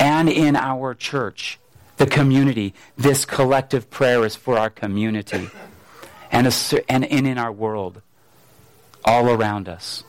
[0.00, 1.58] and in our church,
[1.98, 2.74] the community.
[2.96, 5.50] This collective prayer is for our community
[6.32, 8.00] and, a, and in our world,
[9.04, 10.02] all around us.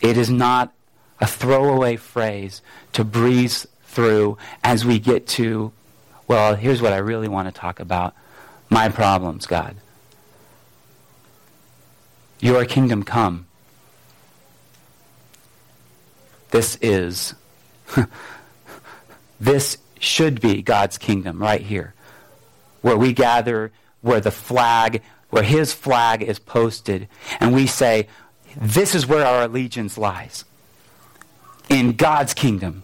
[0.00, 0.74] It is not
[1.20, 2.60] a throwaway phrase
[2.92, 5.72] to breeze through as we get to,
[6.26, 8.14] well, here's what I really want to talk about
[8.70, 9.76] my problems, God.
[12.40, 13.47] Your kingdom come.
[16.50, 17.34] This is,
[19.40, 21.94] this should be God's kingdom right here,
[22.80, 27.08] where we gather, where the flag, where His flag is posted,
[27.40, 28.08] and we say,
[28.56, 30.44] this is where our allegiance lies.
[31.68, 32.82] In God's kingdom,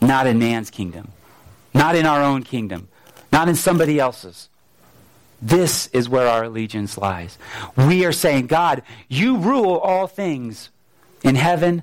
[0.00, 1.08] not in man's kingdom,
[1.74, 2.88] not in our own kingdom,
[3.30, 4.48] not in somebody else's.
[5.40, 7.36] This is where our allegiance lies.
[7.76, 10.70] We are saying, God, you rule all things
[11.24, 11.82] in heaven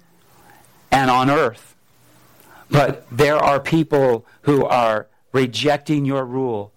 [0.92, 1.76] and on earth.
[2.70, 6.72] But there are people who are rejecting your rule.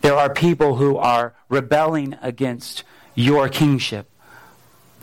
[0.00, 2.84] There are people who are rebelling against
[3.14, 4.08] your kingship.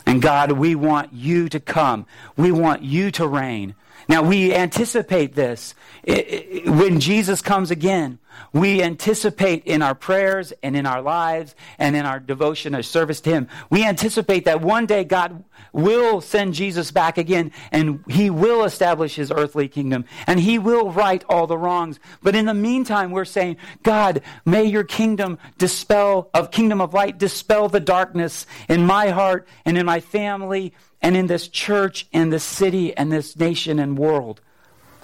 [0.06, 2.06] And God, we want you to come.
[2.36, 3.74] We want you to reign.
[4.08, 8.18] Now, we anticipate this when Jesus comes again.
[8.52, 13.20] We anticipate in our prayers and in our lives and in our devotion or service
[13.22, 18.30] to Him, we anticipate that one day God will send Jesus back again and He
[18.30, 22.00] will establish His earthly kingdom and He will right all the wrongs.
[22.22, 27.18] But in the meantime, we're saying, God, may your kingdom dispel, of kingdom of light,
[27.18, 32.32] dispel the darkness in my heart and in my family and in this church and
[32.32, 34.40] this city and this nation and world,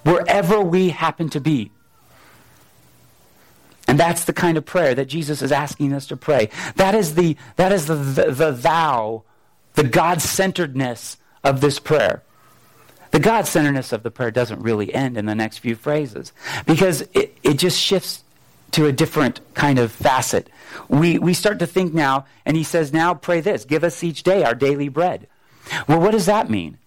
[0.03, 1.71] wherever we happen to be.
[4.07, 6.49] That's the kind of prayer that Jesus is asking us to pray.
[6.77, 9.25] That is the, that is the, the, the thou,
[9.75, 12.23] the God centeredness of this prayer.
[13.11, 16.33] The God centeredness of the prayer doesn't really end in the next few phrases
[16.67, 18.23] because it, it just shifts
[18.71, 20.51] to a different kind of facet.
[20.89, 24.23] We, we start to think now, and he says, Now pray this give us each
[24.23, 25.27] day our daily bread.
[25.89, 26.79] Well, what does that mean?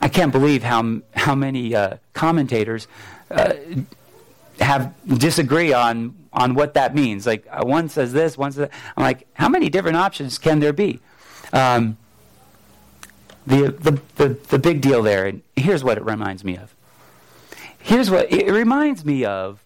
[0.00, 2.88] I can't believe how, how many uh, commentators
[3.30, 3.52] uh,
[4.60, 7.26] have disagree on, on what that means.
[7.26, 8.70] Like uh, one says this, one says that.
[8.96, 11.00] I'm like, how many different options can there be?
[11.52, 11.96] Um,
[13.46, 16.74] the, the, the, the big deal there, and here's what it reminds me of.
[17.78, 19.64] Here's what it reminds me of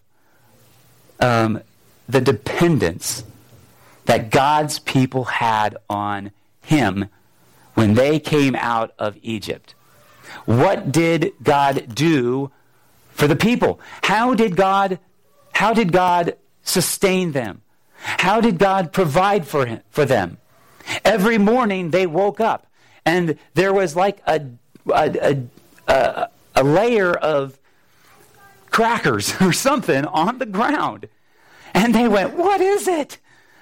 [1.19, 1.61] um,
[2.07, 3.23] the dependence
[4.05, 7.09] that God's people had on Him
[7.73, 9.75] when they came out of Egypt.
[10.45, 12.51] What did God do
[13.13, 13.79] for the people?
[14.03, 14.99] How did God
[15.53, 17.61] how did God sustain them?
[17.95, 20.37] How did God provide for him, for them?
[21.05, 22.67] Every morning they woke up
[23.05, 24.41] and there was like a
[24.91, 25.37] a,
[25.87, 27.57] a, a layer of
[28.69, 31.07] crackers or something on the ground.
[31.73, 33.19] And they went, What is it?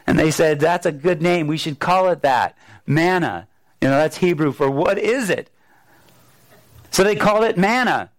[0.08, 1.48] And they said, That's a good name.
[1.48, 2.58] We should call it that.
[2.88, 3.48] Manna.
[3.82, 5.50] You know, that's Hebrew for what is it?
[6.92, 8.12] So they called it manna.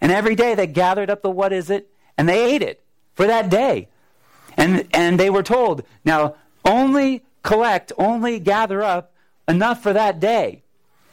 [0.00, 2.82] And every day they gathered up the what is it and they ate it
[3.14, 3.88] for that day.
[4.56, 9.12] And, and they were told, now only collect, only gather up
[9.48, 10.62] enough for that day.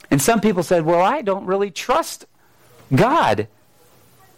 [0.10, 2.26] And some people said, well, I don't really trust
[2.94, 3.48] God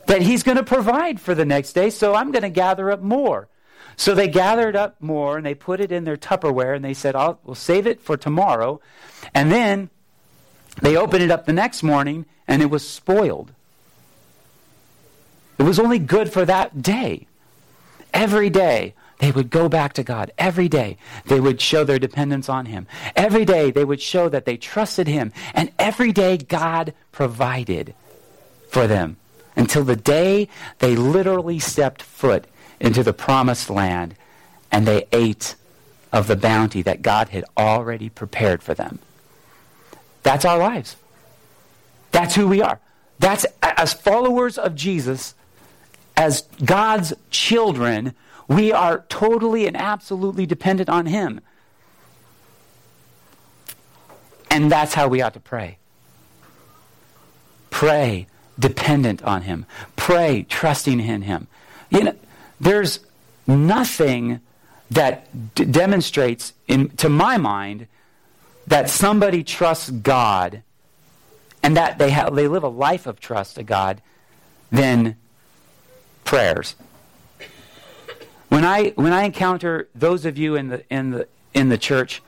[0.07, 3.01] that He's going to provide for the next day, so I'm going to gather up
[3.01, 3.47] more.
[3.97, 7.15] So they gathered up more and they put it in their Tupperware and they said,
[7.15, 8.81] I'll, we'll save it for tomorrow.
[9.33, 9.89] And then
[10.81, 13.53] they opened it up the next morning and it was spoiled.
[15.57, 17.27] It was only good for that day.
[18.13, 20.31] Every day they would go back to God.
[20.37, 22.87] Every day they would show their dependence on Him.
[23.15, 25.31] Every day they would show that they trusted Him.
[25.53, 27.93] And every day God provided
[28.69, 29.17] for them
[29.55, 32.45] until the day they literally stepped foot
[32.79, 34.15] into the promised land
[34.71, 35.55] and they ate
[36.11, 38.99] of the bounty that God had already prepared for them.
[40.23, 40.97] That's our lives.
[42.11, 42.79] That's who we are.
[43.19, 45.35] That's as followers of Jesus,
[46.17, 48.13] as God's children,
[48.47, 51.41] we are totally and absolutely dependent on Him.
[54.49, 55.77] And that's how we ought to pray.
[57.69, 59.65] Pray dependent on Him.
[59.95, 61.47] Pray trusting in Him.
[61.89, 62.15] You know,
[62.59, 62.99] there's
[63.45, 64.39] nothing
[64.91, 67.87] that d- demonstrates, in, to my mind,
[68.67, 70.63] that somebody trusts God
[71.61, 74.01] and that they, have, they live a life of trust to God
[74.71, 75.17] than
[76.25, 76.75] prayers.
[78.49, 82.21] When I, when I encounter those of you in the, in, the, in the church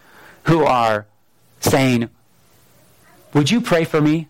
[0.44, 1.06] who are
[1.60, 2.10] saying,
[3.34, 4.30] Would you pray for me?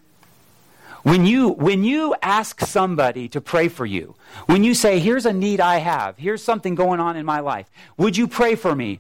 [1.04, 4.16] When you, when you ask somebody to pray for you,
[4.48, 7.70] when you say, here's a need I have, here's something going on in my life,
[7.96, 9.00] would you pray for me?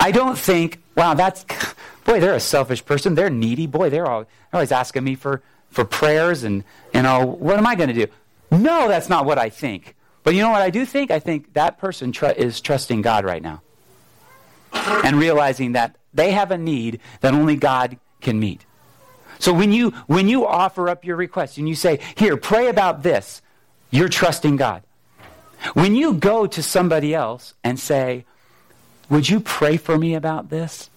[0.00, 1.44] I don't think, wow, that's,
[2.04, 3.14] boy, they're a selfish person.
[3.14, 3.68] They're needy.
[3.68, 7.94] Boy, they're, always asking me for, for prayers and, you know, what am I going
[7.94, 8.12] to do?
[8.50, 9.94] No, that's not what I think.
[10.24, 11.10] But you know what I do think?
[11.10, 13.62] I think that person tr- is trusting God right now
[15.04, 18.64] and realizing that they have a need that only God can meet.
[19.38, 23.02] So when you when you offer up your request and you say, "Here, pray about
[23.02, 23.42] this,"
[23.90, 24.82] you're trusting God.
[25.74, 28.24] When you go to somebody else and say,
[29.10, 30.88] "Would you pray for me about this?"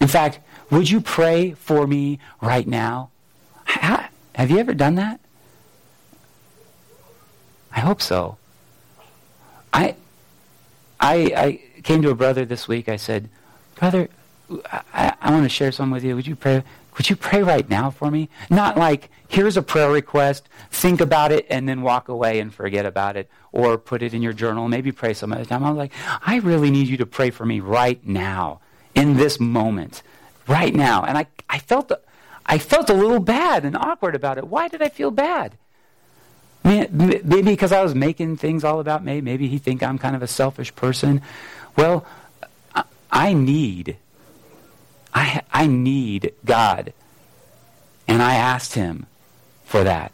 [0.00, 3.10] In fact, would you pray for me right now?
[3.64, 5.20] Have you ever done that?
[7.76, 8.38] I hope so.
[9.72, 9.94] I
[10.98, 12.88] I, I came to a brother this week.
[12.88, 13.28] I said,
[13.76, 14.08] Brother,
[14.92, 16.16] I, I want to share something with you.
[16.16, 16.64] Would you pray?
[16.96, 18.30] Would you pray right now for me?
[18.48, 22.86] Not like, here's a prayer request, think about it, and then walk away and forget
[22.86, 25.62] about it, or put it in your journal, maybe pray some other time.
[25.62, 25.92] I was like,
[26.26, 28.60] I really need you to pray for me right now,
[28.94, 30.02] in this moment,
[30.48, 31.04] right now.
[31.04, 31.92] And I, I, felt,
[32.46, 34.48] I felt a little bad and awkward about it.
[34.48, 35.58] Why did I feel bad?
[36.66, 39.20] Maybe because I was making things all about me.
[39.20, 41.22] Maybe he think I'm kind of a selfish person.
[41.76, 42.04] Well,
[43.10, 43.96] I need,
[45.14, 46.92] I, I need God.
[48.08, 49.06] And I asked him
[49.64, 50.12] for that.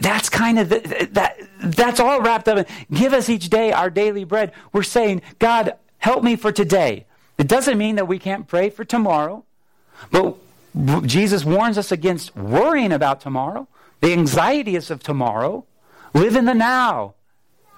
[0.00, 1.38] That's kind of the, that.
[1.60, 4.52] That's all wrapped up in give us each day our daily bread.
[4.72, 7.06] We're saying, God, help me for today.
[7.38, 9.44] It doesn't mean that we can't pray for tomorrow,
[10.10, 10.36] but
[11.06, 13.68] Jesus warns us against worrying about tomorrow.
[14.04, 15.64] The anxieties of tomorrow.
[16.12, 17.14] Live in the now.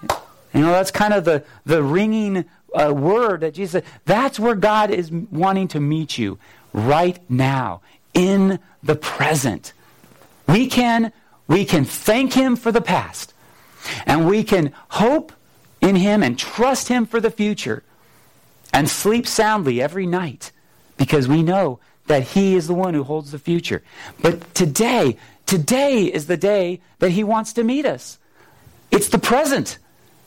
[0.03, 3.85] You know, that's kind of the, the ringing uh, word that Jesus said.
[4.07, 6.41] That's where God is wanting to meet you
[6.73, 7.81] right now,
[8.13, 9.73] in the present.
[10.49, 11.13] We can,
[11.47, 13.33] we can thank Him for the past,
[14.05, 15.31] and we can hope
[15.81, 17.85] in Him and trust Him for the future,
[18.73, 20.51] and sleep soundly every night
[20.97, 23.85] because we know that He is the one who holds the future.
[24.21, 28.19] But today, Today is the day that He wants to meet us.
[28.91, 29.79] It's the present.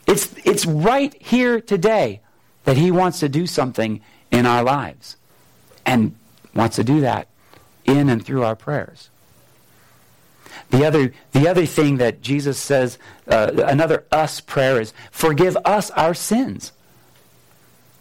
[0.07, 2.21] It's, it's right here today
[2.63, 4.01] that He wants to do something
[4.31, 5.17] in our lives
[5.85, 6.15] and
[6.55, 7.27] wants to do that
[7.85, 9.09] in and through our prayers.
[10.71, 12.97] The other, the other thing that Jesus says,
[13.27, 16.71] uh, another us prayer is, forgive us our sins.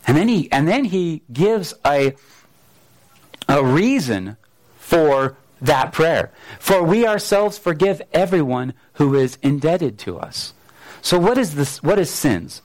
[0.06, 2.14] And then he, and then he gives a,
[3.48, 4.36] a reason
[4.78, 6.30] for that prayer.
[6.58, 10.52] For we ourselves forgive everyone who is indebted to us.
[11.02, 11.82] So what is this?
[11.82, 12.62] What is sins?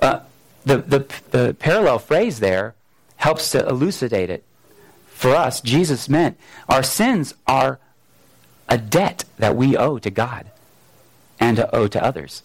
[0.00, 0.20] Uh,
[0.64, 2.74] the, the, the parallel phrase there
[3.16, 4.44] helps to elucidate it.
[5.08, 7.80] For us, Jesus meant our sins are
[8.68, 10.50] a debt that we owe to God
[11.40, 12.42] and to owe to others.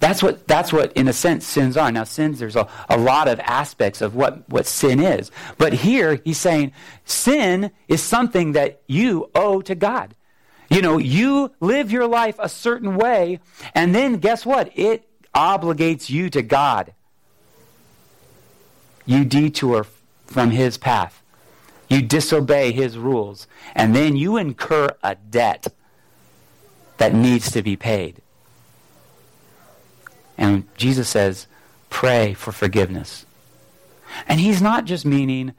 [0.00, 1.92] That's what, that's what, in a sense, sins are.
[1.92, 5.30] Now, sins, there's a, a lot of aspects of what, what sin is.
[5.58, 6.72] But here, he's saying
[7.04, 10.14] sin is something that you owe to God.
[10.70, 13.40] You know, you live your life a certain way,
[13.74, 14.70] and then guess what?
[14.74, 16.94] It obligates you to God.
[19.04, 19.86] You detour
[20.26, 21.22] from his path.
[21.88, 23.48] You disobey his rules.
[23.74, 25.66] And then you incur a debt
[26.98, 28.22] that needs to be paid.
[30.40, 31.46] And Jesus says,
[31.90, 33.26] pray for forgiveness.
[34.26, 35.52] And he's not just meaning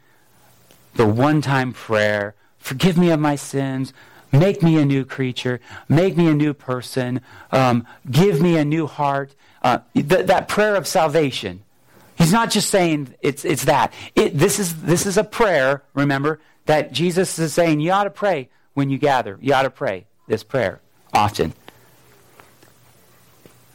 [0.95, 3.93] the one time prayer, forgive me of my sins,
[4.31, 7.21] make me a new creature, make me a new person,
[7.51, 9.33] um, give me a new heart.
[9.63, 11.61] Uh, th- that prayer of salvation.
[12.17, 13.93] He's not just saying it's, it's that.
[14.15, 18.09] It, this, is, this is a prayer, remember, that Jesus is saying you ought to
[18.09, 19.37] pray when you gather.
[19.39, 20.81] You ought to pray this prayer
[21.13, 21.53] often.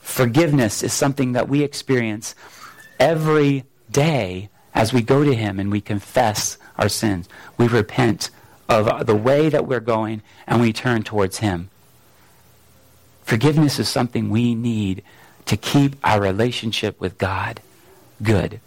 [0.07, 2.37] Forgiveness is something that we experience
[2.99, 7.29] every day as we go to Him and we confess our sins.
[7.59, 8.31] We repent
[8.69, 11.71] of the way that we're going and we turn towards Him.
[13.25, 15.03] Forgiveness is something we need
[15.47, 17.61] to keep our relationship with God
[18.23, 18.61] good.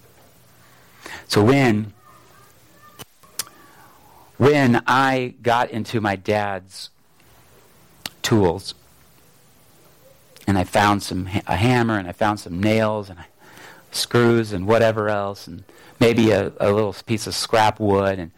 [1.30, 1.94] So when
[4.38, 6.90] when I got into my dad's
[8.22, 8.76] tools,
[10.50, 13.28] and I found some a hammer and I found some nails and I,
[13.92, 15.64] screws and whatever else and
[16.00, 18.32] maybe a, a little piece of scrap wood and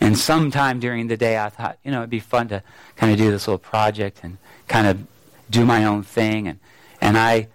[0.00, 2.64] and sometime during the day I thought you know it'd be fun to
[2.96, 5.06] kind of do this little project and kind of
[5.50, 6.58] do my own thing and
[7.00, 7.46] and I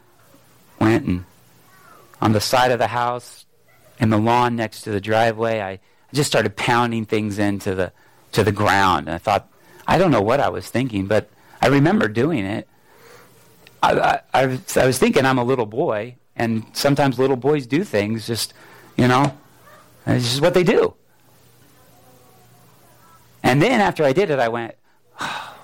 [0.80, 1.26] went and
[2.22, 3.46] on the side of the house
[4.00, 5.80] in the lawn next to the driveway I
[6.14, 7.92] just started pounding things into the
[8.32, 9.50] to the ground and I thought
[9.86, 11.30] I don't know what I was thinking but
[11.62, 12.70] I remember doing it
[13.88, 18.28] I, I, I, was thinking I'm a little boy, and sometimes little boys do things
[18.28, 18.54] just,
[18.98, 19.38] you know,
[20.06, 20.94] it's just what they do.
[23.44, 24.76] And then after I did it, I went,
[25.22, 25.56] oh,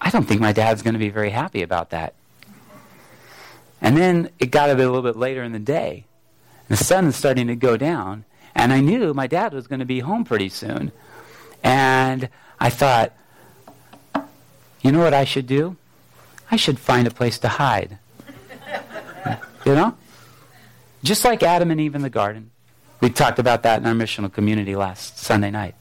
[0.00, 2.14] I don't think my dad's going to be very happy about that.
[3.80, 6.04] And then it got a, bit, a little bit later in the day.
[6.68, 8.24] The sun is starting to go down,
[8.54, 10.92] and I knew my dad was going to be home pretty soon.
[11.62, 12.28] And
[12.60, 13.12] I thought,
[14.82, 15.76] you know what I should do?
[16.52, 17.98] I should find a place to hide.
[19.64, 19.96] you know?
[21.02, 22.50] Just like Adam and Eve in the garden.
[23.00, 25.74] We talked about that in our missional community last Sunday night.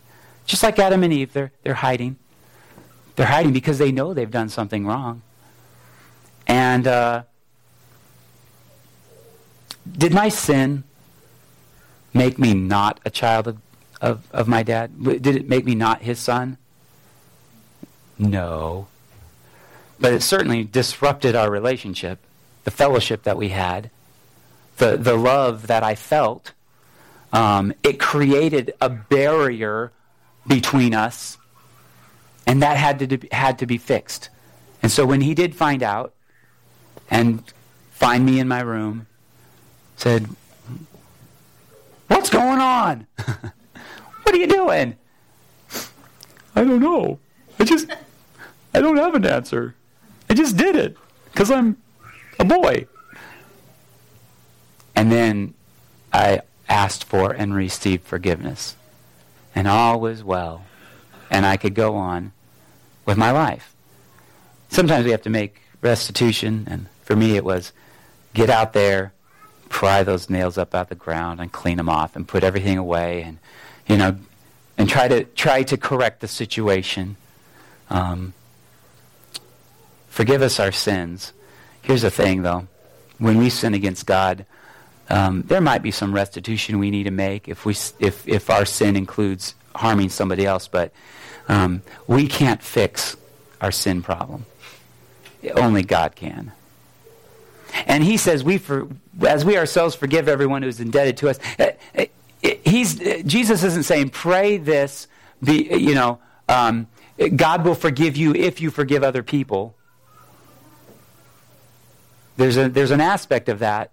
[0.45, 2.15] Just like Adam and Eve, they're, they're hiding.
[3.17, 5.21] They're hiding because they know they've done something wrong.
[6.47, 7.23] And uh,
[9.91, 10.85] did my sin
[12.13, 13.57] make me not a child of,
[13.99, 15.03] of, of my dad?
[15.03, 16.57] Did it make me not his son?
[18.17, 18.87] No.
[20.01, 22.19] But it certainly disrupted our relationship,
[22.63, 23.91] the fellowship that we had,
[24.77, 26.53] the, the love that I felt.
[27.31, 29.91] Um, it created a barrier
[30.47, 31.37] between us,
[32.47, 34.29] and that had to, had to be fixed.
[34.81, 36.13] And so when he did find out
[37.09, 37.43] and
[37.91, 39.05] find me in my room,
[39.95, 40.27] said,
[42.07, 43.07] What's going on?
[44.23, 44.97] what are you doing?
[46.55, 47.19] I don't know.
[47.59, 47.89] I just,
[48.73, 49.75] I don't have an answer.
[50.31, 51.75] I just did it because I'm
[52.39, 52.87] a boy.
[54.95, 55.55] And then
[56.13, 58.77] I asked for and received forgiveness.
[59.53, 60.63] And all was well.
[61.29, 62.31] And I could go on
[63.05, 63.75] with my life.
[64.69, 67.73] Sometimes we have to make restitution, and for me it was
[68.33, 69.11] get out there,
[69.67, 72.77] pry those nails up out of the ground and clean them off and put everything
[72.77, 73.37] away and
[73.85, 74.15] you know
[74.77, 77.17] and try to try to correct the situation
[77.89, 78.33] um,
[80.11, 81.33] forgive us our sins
[81.81, 82.67] here's the thing though
[83.17, 84.45] when we sin against god
[85.09, 88.65] um, there might be some restitution we need to make if we if if our
[88.65, 90.91] sin includes harming somebody else but
[91.47, 93.17] um, we can't fix
[93.59, 94.45] our sin problem
[95.55, 96.51] only god can
[97.85, 98.87] and he says, we for,
[99.25, 101.39] as we ourselves forgive everyone who is indebted to us.
[101.59, 102.05] Uh, uh,
[102.63, 105.07] he's, Jesus isn't saying, pray this,
[105.43, 106.87] be, you know, um,
[107.35, 109.75] God will forgive you if you forgive other people.
[112.41, 113.91] There's, a, there's an aspect of that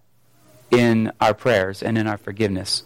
[0.70, 2.82] in our prayers and in our forgiveness.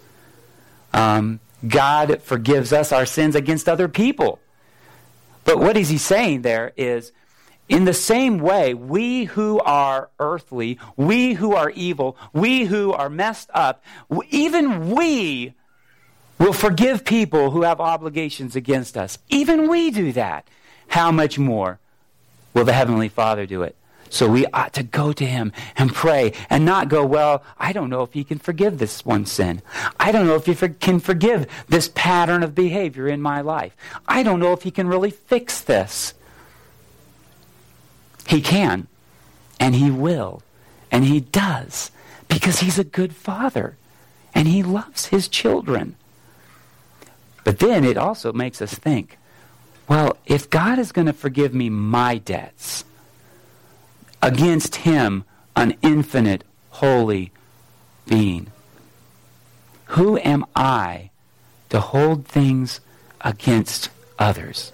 [0.93, 4.41] Um, God forgives us our sins against other people.
[5.45, 7.13] But what is he saying there is
[7.69, 13.09] in the same way, we who are earthly, we who are evil, we who are
[13.09, 13.85] messed up,
[14.31, 15.55] even we
[16.41, 19.17] will forgive people who have obligations against us.
[19.29, 20.45] Even we do that.
[20.89, 21.79] How much more
[22.53, 23.77] will the Heavenly Father do it?
[24.13, 27.89] So we ought to go to Him and pray and not go, well, I don't
[27.89, 29.63] know if He can forgive this one sin.
[29.99, 33.75] I don't know if He for- can forgive this pattern of behavior in my life.
[34.07, 36.13] I don't know if He can really fix this.
[38.27, 38.87] He can,
[39.59, 40.43] and He will,
[40.91, 41.91] and He does,
[42.29, 43.79] because He's a good Father,
[44.35, 45.97] and He loves His children.
[47.45, 49.17] But then it also makes us think
[49.89, 52.85] well, if God is going to forgive me my debts
[54.23, 57.33] against Him, an infinite, holy
[58.07, 58.53] being,
[59.87, 61.11] who am I
[61.69, 62.81] to hold things
[63.21, 64.73] against others?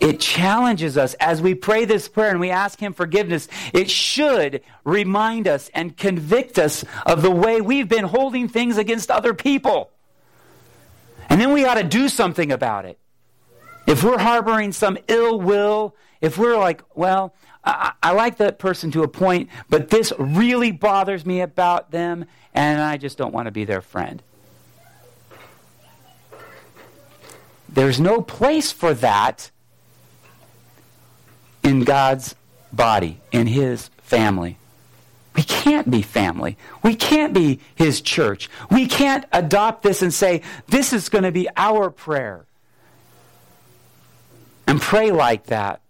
[0.00, 3.48] It challenges us as we pray this prayer and we ask Him forgiveness.
[3.74, 9.10] It should remind us and convict us of the way we've been holding things against
[9.10, 9.90] other people.
[11.28, 12.98] And then we ought to do something about it.
[13.86, 18.90] If we're harboring some ill will, if we're like, well, I, I, like that person
[18.92, 23.46] to a point, but this really bothers me about them, and I just don't want
[23.46, 24.22] to be their friend.
[27.68, 29.50] There's no place for that
[31.62, 32.34] in God's
[32.72, 34.56] body, in His family.
[35.36, 36.58] We can't be family.
[36.82, 38.50] We can't be His church.
[38.70, 42.44] We can't adopt this and say, this is going to be our prayer.
[44.66, 45.80] And pray like that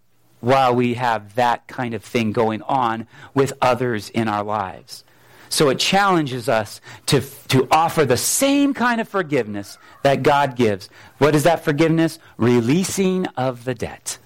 [0.41, 5.05] while we have that kind of thing going on with others in our lives.
[5.49, 10.88] So it challenges us to, to offer the same kind of forgiveness that God gives.
[11.18, 12.18] What is that forgiveness?
[12.36, 14.18] Releasing of the debt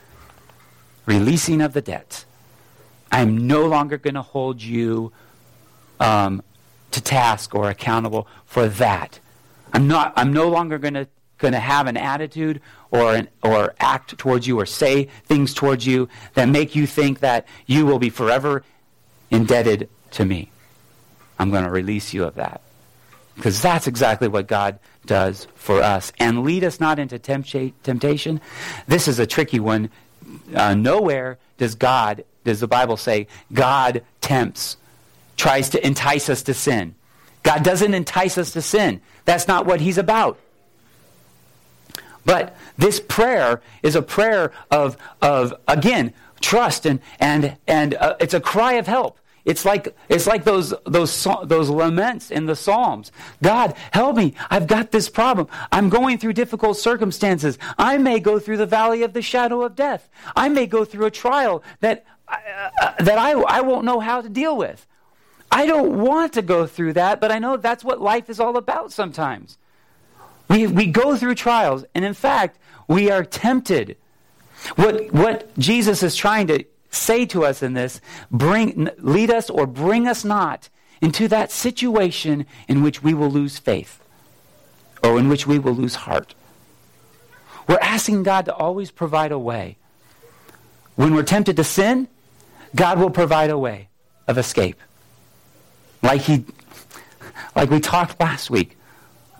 [1.06, 2.24] releasing of the debt.
[3.10, 5.12] I'm no longer going to hold you
[6.00, 6.42] um,
[6.90, 9.20] to task or accountable for that.
[9.72, 10.12] I'm not.
[10.16, 11.08] I'm no longer going to
[11.38, 12.60] going to have an attitude
[12.90, 17.20] or an, or act towards you or say things towards you that make you think
[17.20, 18.62] that you will be forever
[19.30, 20.50] indebted to me.
[21.38, 22.60] I'm going to release you of that.
[23.34, 26.12] Because that's exactly what God does for us.
[26.20, 28.40] And lead us not into temptation.
[28.86, 29.90] This is a tricky one
[30.54, 34.76] uh, nowhere does God, does the Bible say, God tempts,
[35.36, 36.94] tries to entice us to sin.
[37.42, 39.00] God doesn't entice us to sin.
[39.24, 40.38] That's not what he's about.
[42.24, 48.34] But this prayer is a prayer of, of again, trust and, and, and uh, it's
[48.34, 49.18] a cry of help.
[49.44, 53.12] It's like, it's like those, those, those laments in the Psalms.
[53.42, 54.34] God, help me.
[54.48, 55.48] I've got this problem.
[55.70, 57.58] I'm going through difficult circumstances.
[57.76, 60.08] I may go through the valley of the shadow of death.
[60.34, 62.36] I may go through a trial that, uh,
[62.80, 64.86] uh, that I, I won't know how to deal with.
[65.50, 68.56] I don't want to go through that, but I know that's what life is all
[68.56, 69.58] about sometimes.
[70.48, 73.96] We, we go through trials, and in fact, we are tempted.
[74.76, 79.66] What, what Jesus is trying to say to us in this, bring, lead us or
[79.66, 80.68] bring us not
[81.00, 84.00] into that situation in which we will lose faith
[85.02, 86.34] or in which we will lose heart.
[87.68, 89.76] We're asking God to always provide a way.
[90.96, 92.08] When we're tempted to sin,
[92.74, 93.88] God will provide a way
[94.28, 94.80] of escape.
[96.02, 96.44] Like he
[97.56, 98.76] like we talked last week.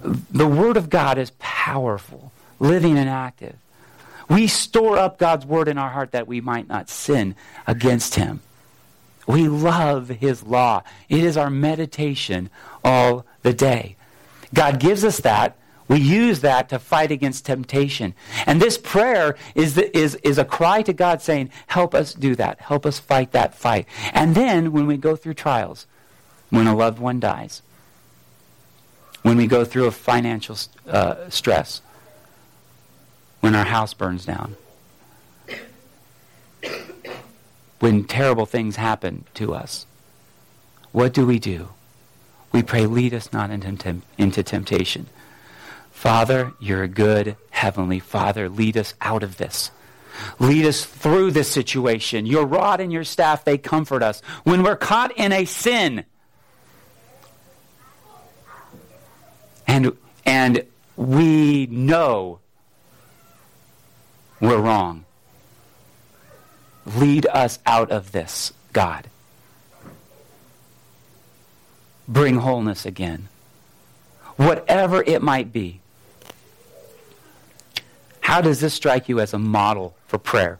[0.04, 2.30] The word of God is powerful,
[2.60, 3.56] living and active.
[4.28, 7.34] We store up God's word in our heart that we might not sin
[7.66, 8.40] against him.
[9.26, 10.82] We love his law.
[11.08, 12.50] It is our meditation
[12.84, 13.96] all the day.
[14.52, 15.56] God gives us that.
[15.88, 18.14] We use that to fight against temptation.
[18.46, 22.34] And this prayer is, the, is, is a cry to God saying, Help us do
[22.36, 22.60] that.
[22.60, 23.86] Help us fight that fight.
[24.12, 25.86] And then when we go through trials,
[26.48, 27.62] when a loved one dies,
[29.24, 30.54] when we go through a financial
[30.86, 31.80] uh, stress,
[33.40, 34.54] when our house burns down,
[37.80, 39.86] when terrible things happen to us,
[40.92, 41.70] what do we do?
[42.52, 45.06] We pray, lead us not into, into temptation.
[45.90, 48.50] Father, you're a good heavenly Father.
[48.50, 49.70] Lead us out of this.
[50.38, 52.26] Lead us through this situation.
[52.26, 54.20] Your rod and your staff, they comfort us.
[54.44, 56.04] When we're caught in a sin,
[59.66, 60.64] and, and
[60.96, 62.40] we know
[64.40, 65.04] we're wrong.
[66.86, 69.08] Lead us out of this, God.
[72.06, 73.28] Bring wholeness again.
[74.36, 75.80] Whatever it might be.
[78.20, 80.58] How does this strike you as a model for prayer?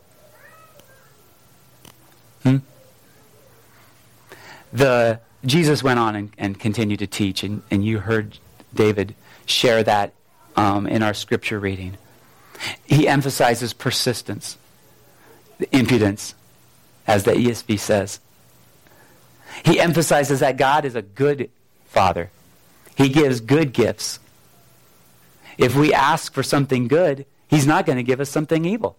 [2.42, 2.58] Hmm?
[4.72, 8.38] The, Jesus went on and, and continued to teach, and, and you heard
[8.74, 9.14] David
[9.46, 10.12] share that
[10.56, 11.96] um, in our scripture reading.
[12.84, 14.58] He emphasizes persistence,
[15.72, 16.34] impudence,
[17.06, 18.20] as the ESV says.
[19.64, 21.50] He emphasizes that God is a good
[21.86, 22.30] father.
[22.96, 24.18] He gives good gifts.
[25.58, 28.96] If we ask for something good, he's not going to give us something evil.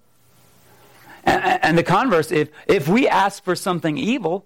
[1.25, 4.45] And, and, the converse, if, if we ask for something evil,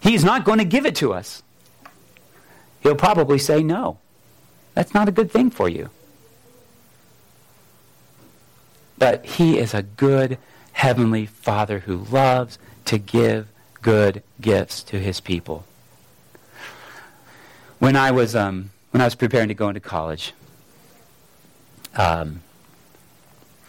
[0.00, 1.42] he's not going to give it to us.
[2.82, 3.98] He'll probably say no.
[4.74, 5.90] That's not a good thing for you.
[8.98, 10.38] But he is a good
[10.72, 13.48] heavenly Father who loves to give
[13.82, 15.64] good gifts to his people.
[17.78, 20.32] When I was um, when I was preparing to go into college,
[21.96, 22.42] um,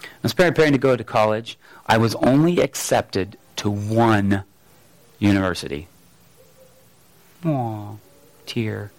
[0.04, 1.58] I was preparing to go to college.
[1.88, 4.44] I was only accepted to one
[5.20, 5.88] university.
[7.46, 7.96] Aw,
[8.46, 8.92] tear.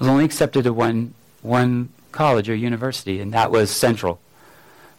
[0.00, 4.18] I was only accepted to one one college or university, and that was Central.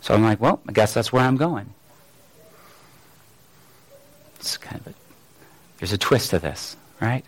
[0.02, 1.74] So I'm like, well, I guess that's where I'm going.
[4.36, 4.94] It's kind of a,
[5.80, 7.26] there's a twist to this, right?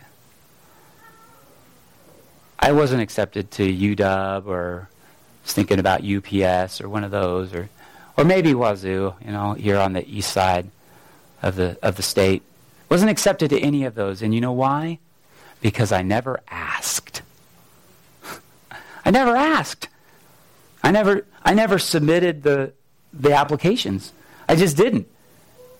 [2.58, 4.88] I wasn't accepted to UW or
[5.42, 7.68] was thinking about UPS or one of those, or
[8.16, 10.70] or maybe Wazoo, you know, here on the east side
[11.42, 12.42] of the of the state.
[12.88, 15.00] Wasn't accepted to any of those, and you know why?
[15.60, 17.22] Because I never asked.
[19.04, 19.88] I never asked.
[20.82, 22.72] I never, I never submitted the,
[23.12, 24.12] the applications.
[24.48, 25.08] I just didn't.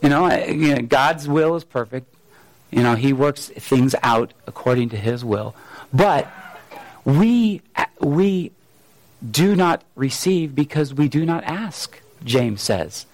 [0.02, 2.12] You know, I, you know, God's will is perfect.
[2.70, 5.54] You know, He works things out according to His will.
[5.92, 6.30] But
[7.04, 7.62] we,
[8.00, 8.52] we
[9.28, 13.06] do not receive because we do not ask, James says.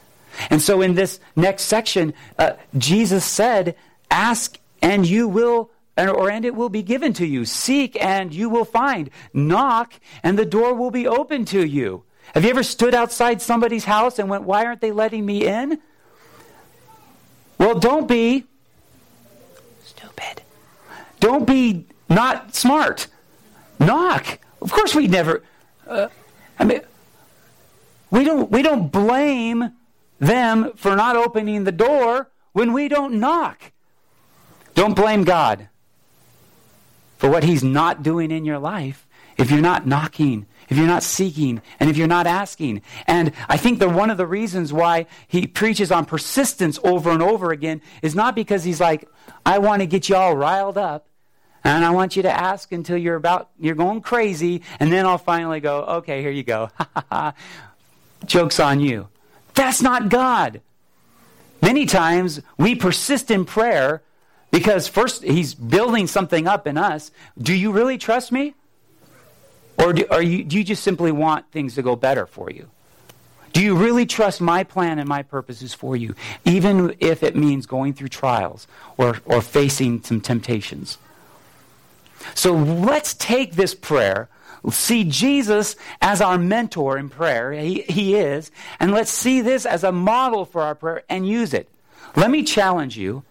[0.49, 3.77] And so in this next section, uh, Jesus said,
[4.11, 7.44] Ask and you will and, or and it will be given to you.
[7.44, 9.11] Seek and you will find.
[9.34, 9.92] Knock
[10.22, 12.05] and the door will be open to you.
[12.34, 15.78] Have you ever stood outside somebody's house and went, Why aren't they letting me in?
[17.59, 18.46] Well, don't be
[19.84, 20.42] stupid.
[21.18, 23.07] Don't be not smart.
[23.78, 24.38] Knock.
[24.62, 25.42] Of course, we never.
[25.86, 26.09] Uh,
[26.59, 26.80] I mean,
[28.11, 28.51] we don't.
[28.51, 29.74] We don't blame
[30.18, 33.72] them for not opening the door when we don't knock.
[34.74, 35.68] Don't blame God
[37.21, 39.07] for what He's not doing in your life
[39.37, 42.81] if you're not knocking, if you're not seeking, and if you're not asking.
[43.07, 47.23] And I think that one of the reasons why He preaches on persistence over and
[47.23, 49.07] over again is not because He's like,
[49.45, 51.07] I want to get you all riled up.
[51.62, 55.18] And I want you to ask until you're about, you're going crazy, and then I'll
[55.18, 56.71] finally go, okay, here you go.
[58.25, 59.09] Joke's on you.
[59.55, 60.62] That's not God.
[61.61, 64.03] Many times we persist in prayer
[64.51, 67.11] Because first, he's building something up in us.
[67.38, 68.55] Do you really trust me?
[69.78, 72.68] Or do, are you, do you just simply want things to go better for you?
[73.53, 77.66] Do you really trust my plan and my purposes for you, even if it means
[77.66, 80.98] going through trials or, or facing some temptations?
[82.34, 84.28] So let's take this prayer,
[84.70, 87.53] see Jesus as our mentor in prayer.
[87.53, 88.51] He, he is.
[88.78, 91.68] And let's see this as a model for our prayer and use it.
[92.14, 93.24] Let me challenge you.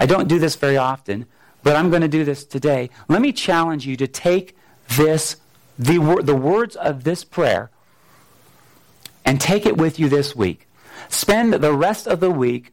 [0.00, 1.26] I don't do this very often,
[1.62, 2.88] but I'm going to do this today.
[3.08, 4.56] Let me challenge you to take
[4.96, 5.36] this,
[5.78, 7.70] the, the words of this prayer,
[9.26, 10.66] and take it with you this week.
[11.10, 12.72] Spend the rest of the week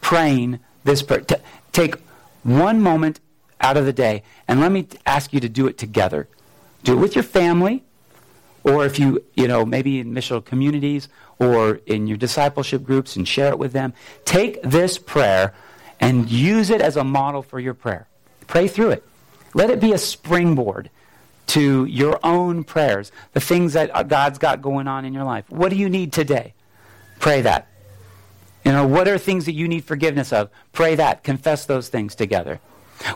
[0.00, 1.20] praying this prayer.
[1.20, 1.34] T-
[1.72, 1.96] take
[2.44, 3.18] one moment
[3.60, 6.28] out of the day, and let me ask you to do it together.
[6.84, 7.82] Do it with your family,
[8.62, 11.08] or if you, you know, maybe in missional communities
[11.40, 13.94] or in your discipleship groups and share it with them.
[14.24, 15.54] Take this prayer
[16.00, 18.06] and use it as a model for your prayer.
[18.46, 19.04] Pray through it.
[19.54, 20.90] Let it be a springboard
[21.48, 25.48] to your own prayers, the things that uh, God's got going on in your life.
[25.48, 26.54] What do you need today?
[27.18, 27.68] Pray that.
[28.64, 30.50] You know, what are things that you need forgiveness of?
[30.72, 31.24] Pray that.
[31.24, 32.60] Confess those things together.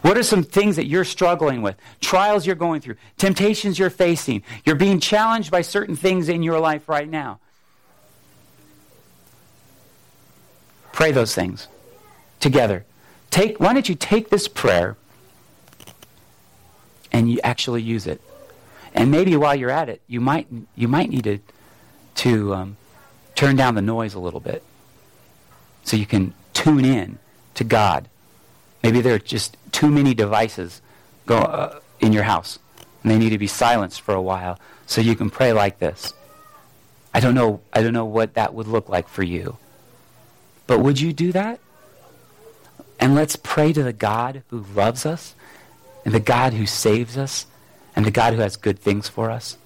[0.03, 1.77] What are some things that you're struggling with?
[2.01, 4.43] Trials you're going through, temptations you're facing.
[4.65, 7.41] You're being challenged by certain things in your life right now.
[10.93, 11.69] Pray those things
[12.43, 12.85] together.
[13.31, 14.97] Take, why don't you take this prayer
[17.11, 18.21] and you actually use it?
[18.93, 21.39] And maybe while you're at it, you might, you might need to,
[22.17, 22.77] to um,
[23.35, 24.63] turn down the noise a little bit
[25.85, 27.19] so you can tune in
[27.55, 28.09] to God.
[28.83, 30.83] Maybe there are just too many devices
[31.25, 32.59] go, uh, in your house,
[33.03, 36.13] and they need to be silenced for a while so you can pray like this.
[37.15, 37.61] I don't know.
[37.73, 39.57] I don't know what that would look like for you.
[40.67, 41.61] But would you do that?
[42.99, 45.35] And let's pray to the God who loves us
[46.05, 47.47] and the God who saves us
[47.95, 49.57] and the God who has good things for us.